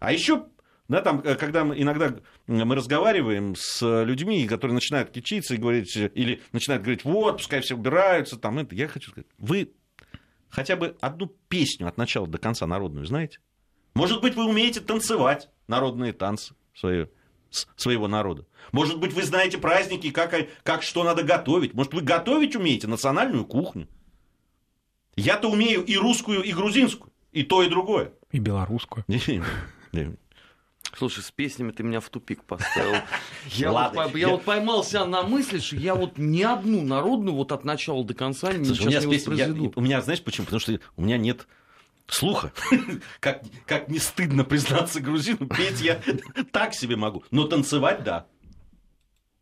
[0.00, 0.46] А еще,
[0.88, 5.96] да, там, э, когда мы, иногда мы разговариваем с людьми, которые начинают кичиться и говорить,
[5.96, 9.72] э, или начинают говорить, вот, пускай все убираются, там это, я хочу сказать, вы
[10.48, 13.38] хотя бы одну песню от начала до конца народную знаете?
[13.94, 17.06] Может быть, вы умеете танцевать народные танцы свои-
[17.76, 18.46] своего народа.
[18.72, 21.74] Может быть, вы знаете праздники, как, как что надо готовить.
[21.74, 23.88] Может, вы готовить умеете национальную кухню.
[25.16, 28.12] Я-то умею и русскую, и грузинскую, и то, и другое.
[28.30, 29.04] и белорусскую.
[30.96, 32.96] Слушай, с песнями ты меня в тупик поставил.
[33.50, 36.82] Я, Ладно, вот, по- я я- вот поймался на мысли, что я вот ни одну
[36.82, 39.80] народную вот от начала до конца Слушай, у ничего меня, не с песней- я- у
[39.80, 40.46] меня, знаешь почему?
[40.46, 41.46] Потому что у меня нет
[42.14, 42.52] слуха.
[43.20, 46.00] как, как не стыдно признаться грузину, петь я
[46.52, 47.24] так себе могу.
[47.30, 48.26] Но танцевать, да.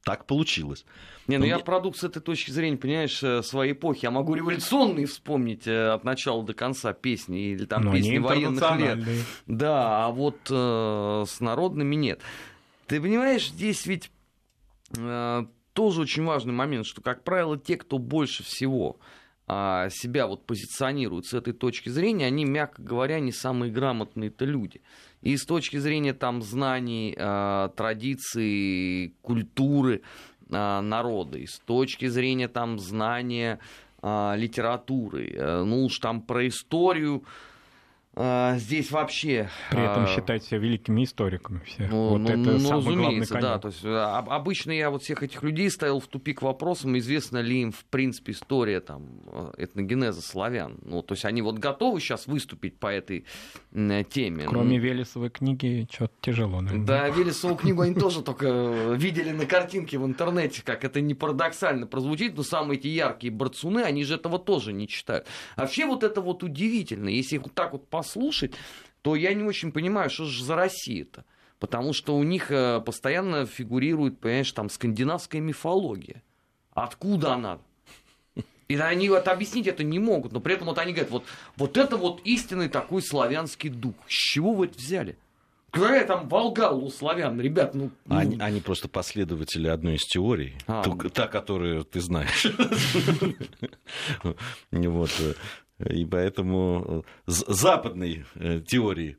[0.05, 0.87] Так получилось.
[1.27, 4.01] Не, ну Ну, я мне- продукт с этой точки зрения, понимаешь, э, своей эпохи.
[4.05, 8.19] Я могу революционные вспомнить э, от начала до конца песни или там Но песни они
[8.21, 9.05] военных лет.
[9.47, 12.23] Да, а вот э, с народными нет.
[12.87, 14.11] Ты понимаешь, здесь ведь
[14.97, 15.45] э,
[15.75, 18.99] тоже очень важный момент, что, как правило, те, кто больше всего
[19.91, 24.83] себя вот позиционируют с этой точки зрения, они, мягко говоря, не самые грамотные-то люди.
[25.23, 30.03] И с точки зрения там знаний, э, традиций, культуры
[30.51, 33.59] э, народа, и с точки зрения там знания
[34.01, 37.48] литературы, э, ну уж там про историю, а,
[38.57, 39.49] здесь вообще...
[39.71, 41.87] При этом а, считать себя великими историками все.
[41.89, 43.59] Ну, вот ну, это ну, самый разумеется, да.
[43.59, 47.63] То есть, а, обычно я вот всех этих людей ставил в тупик вопросом, известна ли
[47.63, 50.79] им, в принципе, история там, э, этногенеза славян.
[50.83, 53.25] Ну, то есть они вот готовы сейчас выступить по этой
[53.73, 54.45] теме.
[54.45, 56.87] Кроме Ну, Велесовой книги, что-то тяжело, наверное.
[56.87, 61.87] Да, Велесову книгу они тоже только видели на картинке в интернете, как это не парадоксально
[61.87, 65.27] прозвучит, но самые эти яркие борцуны, они же этого тоже не читают.
[65.55, 68.53] А Вообще вот это вот удивительно, если их вот так вот послушать,
[69.03, 71.25] то я не очень понимаю, что же за Россия-то.
[71.59, 76.23] Потому что у них э, постоянно фигурирует, понимаешь, там скандинавская мифология.
[76.73, 77.59] Откуда она?
[78.69, 81.25] И они вот объяснить это не могут, но при этом вот они говорят, вот,
[81.57, 83.95] вот это вот истинный такой славянский дух.
[84.07, 85.17] С чего вы это взяли?
[85.71, 87.91] Какая там Волгал у славян, ребят, ну...
[88.07, 90.83] ну, Они, они просто последователи одной из теорий, А.
[90.83, 92.47] ту- та, которую ты знаешь.
[94.71, 95.11] Вот.
[95.79, 99.17] И поэтому э, западной э, теории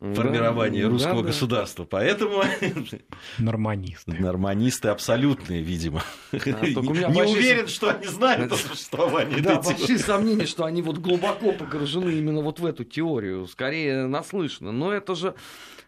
[0.00, 1.28] формирования да, русского да.
[1.28, 1.84] государства.
[1.84, 2.42] Поэтому
[3.38, 4.12] Норманисты.
[4.12, 6.02] норманисты абсолютные, видимо.
[6.32, 9.78] меня Не большие- уверен, что они знают о существовании Да, этой теории.
[9.78, 13.46] большие сомнения, что они вот глубоко погружены именно вот в эту теорию.
[13.46, 14.72] Скорее наслышно.
[14.72, 15.34] Но это же...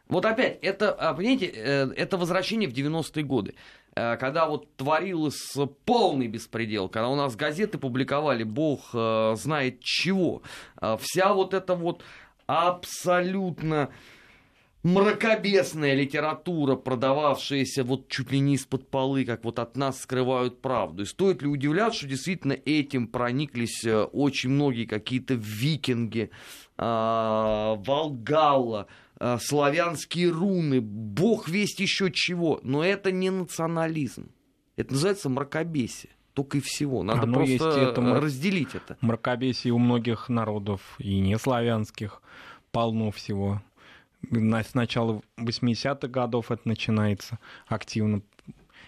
[0.09, 3.55] Вот опять, это, а, понимаете, э, это возвращение в 90-е годы.
[3.95, 10.43] Э, Когда вот творилось полный беспредел, когда у нас газеты публиковали бог э, знает чего.
[10.81, 12.03] Э, Вся вот эта вот
[12.47, 13.91] абсолютно
[14.83, 21.05] мракобесная литература, продававшаяся вот чуть ли не из-под полы, как вот от нас скрывают правду.
[21.05, 26.31] И стоит ли удивляться, что действительно этим прониклись э, очень многие какие-то викинги,
[26.79, 28.89] а, Волгалла,
[29.41, 32.61] славянские руны, бог весть еще чего.
[32.63, 34.31] Но это не национализм.
[34.77, 36.11] Это называется мракобесие.
[36.35, 37.03] Только и всего.
[37.03, 38.97] Надо Оно просто есть, это мрак- разделить это.
[39.01, 42.23] Мракобесие у многих народов и не славянских
[42.71, 43.63] полно всего.
[44.31, 48.23] С начала 80-х годов это начинается активно.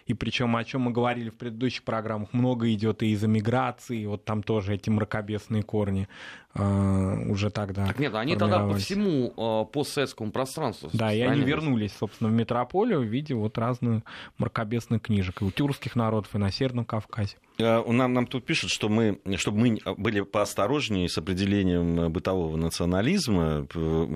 [0.06, 4.24] И причем, о чем мы говорили в предыдущих программах, много идет и из эмиграции, вот
[4.24, 7.86] там тоже эти мракобесные корни а, уже тогда.
[7.86, 12.32] Так нет, они тогда по всему э, постсоветскому пространству Да, и они вернулись, собственно, в
[12.32, 14.02] метрополию в виде вот разных
[14.38, 17.36] мракобесных книжек и у тюркских народов, и на Северном Кавказе.
[17.58, 22.56] Э, Нам, нам тут пишут, что мы, чтобы мы были поосторожнее с определением э, бытового
[22.56, 23.66] национализма.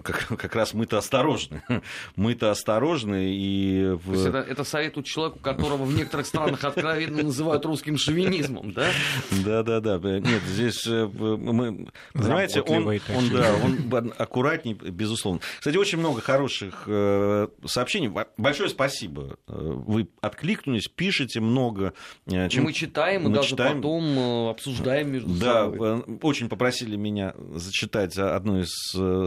[0.03, 1.63] Как, как раз мы-то осторожны.
[2.17, 3.93] Мы-то осторожны и...
[4.03, 8.73] в- То есть это, это советует человеку, которого в некоторых странах откровенно называют русским шовинизмом,
[8.73, 8.89] да?
[9.45, 9.99] Да, да, да.
[10.21, 11.87] Нет, здесь э, мы,
[12.29, 13.55] понимаете, он, он, да,
[13.97, 15.41] он аккуратней, безусловно.
[15.59, 18.11] Кстати, очень много хороших э, сообщений.
[18.37, 19.39] Большое спасибо.
[19.47, 19.53] Э,
[19.87, 21.95] Вы откликнулись, пишете много.
[22.27, 23.79] э, чем- Мы читаем и мы даже читаем.
[23.79, 26.01] потом обсуждаем между Да, собой.
[26.07, 28.71] э, очень попросили меня зачитать одно из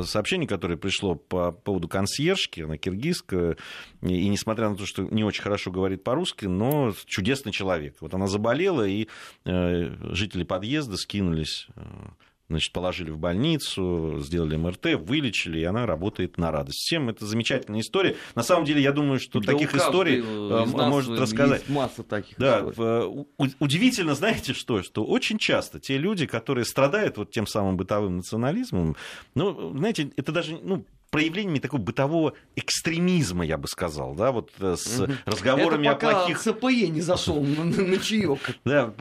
[0.09, 3.57] сообщений, которое пришло по поводу консьержки, она киргизская,
[4.01, 7.97] и, и несмотря на то, что не очень хорошо говорит по-русски, но чудесный человек.
[8.01, 9.07] Вот она заболела, и
[9.45, 11.67] э, жители подъезда скинулись,
[12.51, 16.79] значит, положили в больницу, сделали МРТ, вылечили, и она работает на радость.
[16.79, 18.15] Всем это замечательная история.
[18.35, 21.67] На самом деле, я думаю, что Да таких историй э, э, может рассказать.
[21.69, 23.25] Масса таких Да, историй.
[23.37, 28.17] у- удивительно, знаете что, что очень часто те люди, которые страдают вот тем самым бытовым
[28.17, 28.95] национализмом,
[29.35, 34.75] ну, знаете, это даже, ну, проявлениями такого бытового экстремизма, я бы сказал, да, вот э,
[34.77, 38.39] с разговорами Это о пока плохих, ЦПЕ не зашел на, на, чаек.
[38.63, 38.93] да,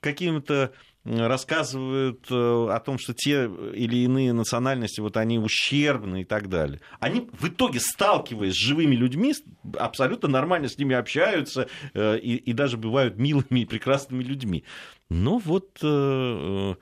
[0.00, 0.72] каким-то
[1.04, 6.80] рассказывают э, о том, что те или иные национальности, вот они ущербны и так далее.
[6.98, 9.34] Они в итоге, сталкиваясь с живыми людьми,
[9.78, 14.64] абсолютно нормально с ними общаются э, и, и даже бывают милыми и прекрасными людьми.
[15.08, 16.74] Но вот э,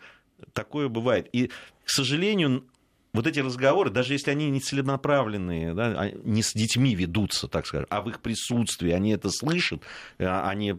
[0.52, 1.28] такое бывает.
[1.32, 1.50] И,
[1.84, 2.64] к сожалению,
[3.12, 7.66] вот эти разговоры, даже если они не целенаправленные, да, а не с детьми ведутся, так
[7.66, 9.82] скажем, а в их присутствии они это слышат,
[10.18, 10.74] они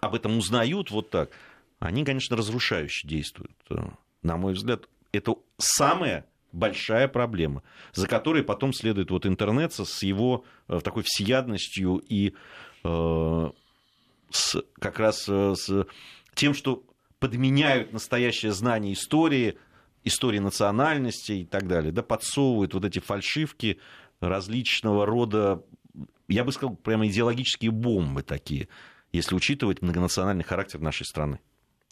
[0.00, 1.30] об этом узнают вот так,
[1.78, 3.56] они, конечно, разрушающе действуют.
[4.22, 7.62] На мой взгляд, это самая большая проблема,
[7.92, 12.34] за которой потом следует вот интернет с его э, такой всеядностью и
[12.84, 13.50] э,
[14.30, 15.86] с, как раз э, с
[16.34, 16.84] тем, что
[17.18, 19.58] подменяют настоящее знание истории,
[20.04, 23.78] истории национальности и так далее, да, подсовывают вот эти фальшивки
[24.20, 25.62] различного рода
[26.28, 28.68] я бы сказал, прямо идеологические бомбы такие,
[29.12, 31.40] если учитывать многонациональный характер нашей страны.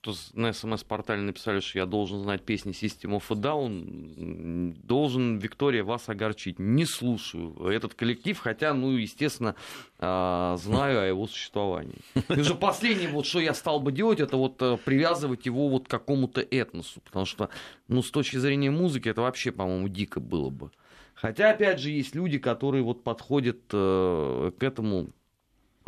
[0.03, 4.77] Тут на смс-портале написали, что я должен знать песни System of a Down.
[4.85, 6.59] Должен, Виктория, вас огорчить.
[6.59, 9.57] Не слушаю этот коллектив, хотя, ну, естественно,
[9.99, 11.99] а, знаю о его существовании.
[12.29, 15.89] И уже последнее, вот, что я стал бы делать, это вот э, привязывать его вот
[15.89, 17.01] к какому-то этносу.
[17.01, 17.49] Потому что,
[17.89, 20.71] ну, с точки зрения музыки, это вообще, по-моему, дико было бы.
[21.15, 25.09] Хотя, опять же, есть люди, которые вот подходят э, к этому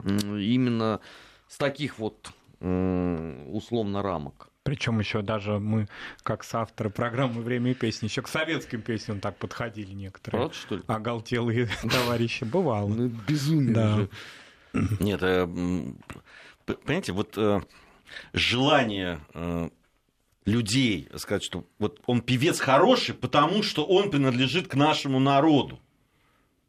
[0.02, 1.00] именно
[1.48, 4.50] с таких вот условно рамок.
[4.68, 5.88] Причем еще даже мы,
[6.22, 10.40] как соавторы программы «Время и песни», еще к советским песням так подходили некоторые.
[10.40, 10.82] Правда, что ли?
[10.86, 12.44] Оголтелые товарищи.
[12.44, 12.88] Бывало.
[12.88, 13.96] Ну, безумие да.
[13.96, 14.10] же.
[15.00, 15.46] Нет, э,
[16.66, 17.62] понимаете, вот э,
[18.34, 19.70] желание э,
[20.44, 25.80] людей сказать, что вот он певец хороший, потому что он принадлежит к нашему народу.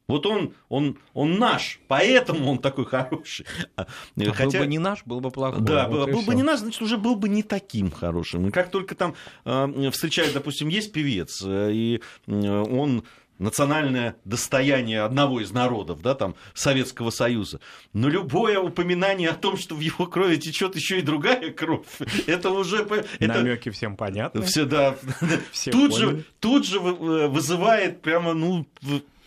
[0.10, 3.46] Вот он, он, он наш, поэтому он такой хороший.
[3.76, 3.86] А
[4.18, 4.58] Хотя...
[4.60, 5.62] Был бы не наш, был бы плохой.
[5.62, 8.48] Да, вот был бы не наш, значит, уже был бы не таким хорошим.
[8.48, 9.14] И как только там
[9.46, 13.04] э, встречают, допустим, есть певец, э, и э, он
[13.38, 17.60] национальное достояние одного из народов, да, там, Советского Союза.
[17.94, 21.86] Но любое упоминание о том, что в его крови течет еще и другая кровь,
[22.28, 22.88] это уже...
[23.20, 23.28] Это...
[23.28, 24.42] Намеки всем понятны.
[24.42, 24.96] Все, да.
[25.52, 28.66] Все тут, же, тут же э, вызывает прямо, ну,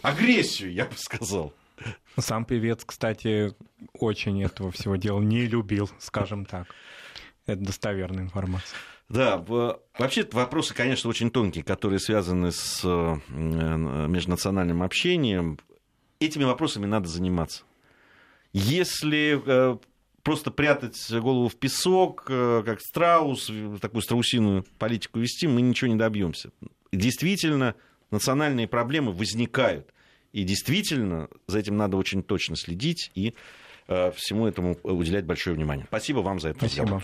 [0.02, 1.52] агрессию, я бы сказал.
[2.18, 3.54] Сам певец, кстати,
[3.94, 6.68] очень этого всего дела не любил, скажем так.
[7.46, 8.76] Это достоверная информация.
[9.08, 9.36] Да,
[9.98, 15.58] вообще вопросы, конечно, очень тонкие, которые связаны с э, межнациональным общением.
[16.18, 17.64] Этими вопросами надо заниматься.
[18.52, 19.76] Если э,
[20.22, 23.50] просто прятать голову в песок, э, как страус,
[23.80, 26.50] такую страусиную политику вести, мы ничего не добьемся.
[26.92, 27.74] Действительно,
[28.12, 29.92] национальные проблемы возникают.
[30.32, 33.34] И действительно, за этим надо очень точно следить и
[33.88, 35.86] э, всему этому уделять большое внимание.
[35.88, 36.60] Спасибо вам за это.
[36.60, 37.00] Спасибо.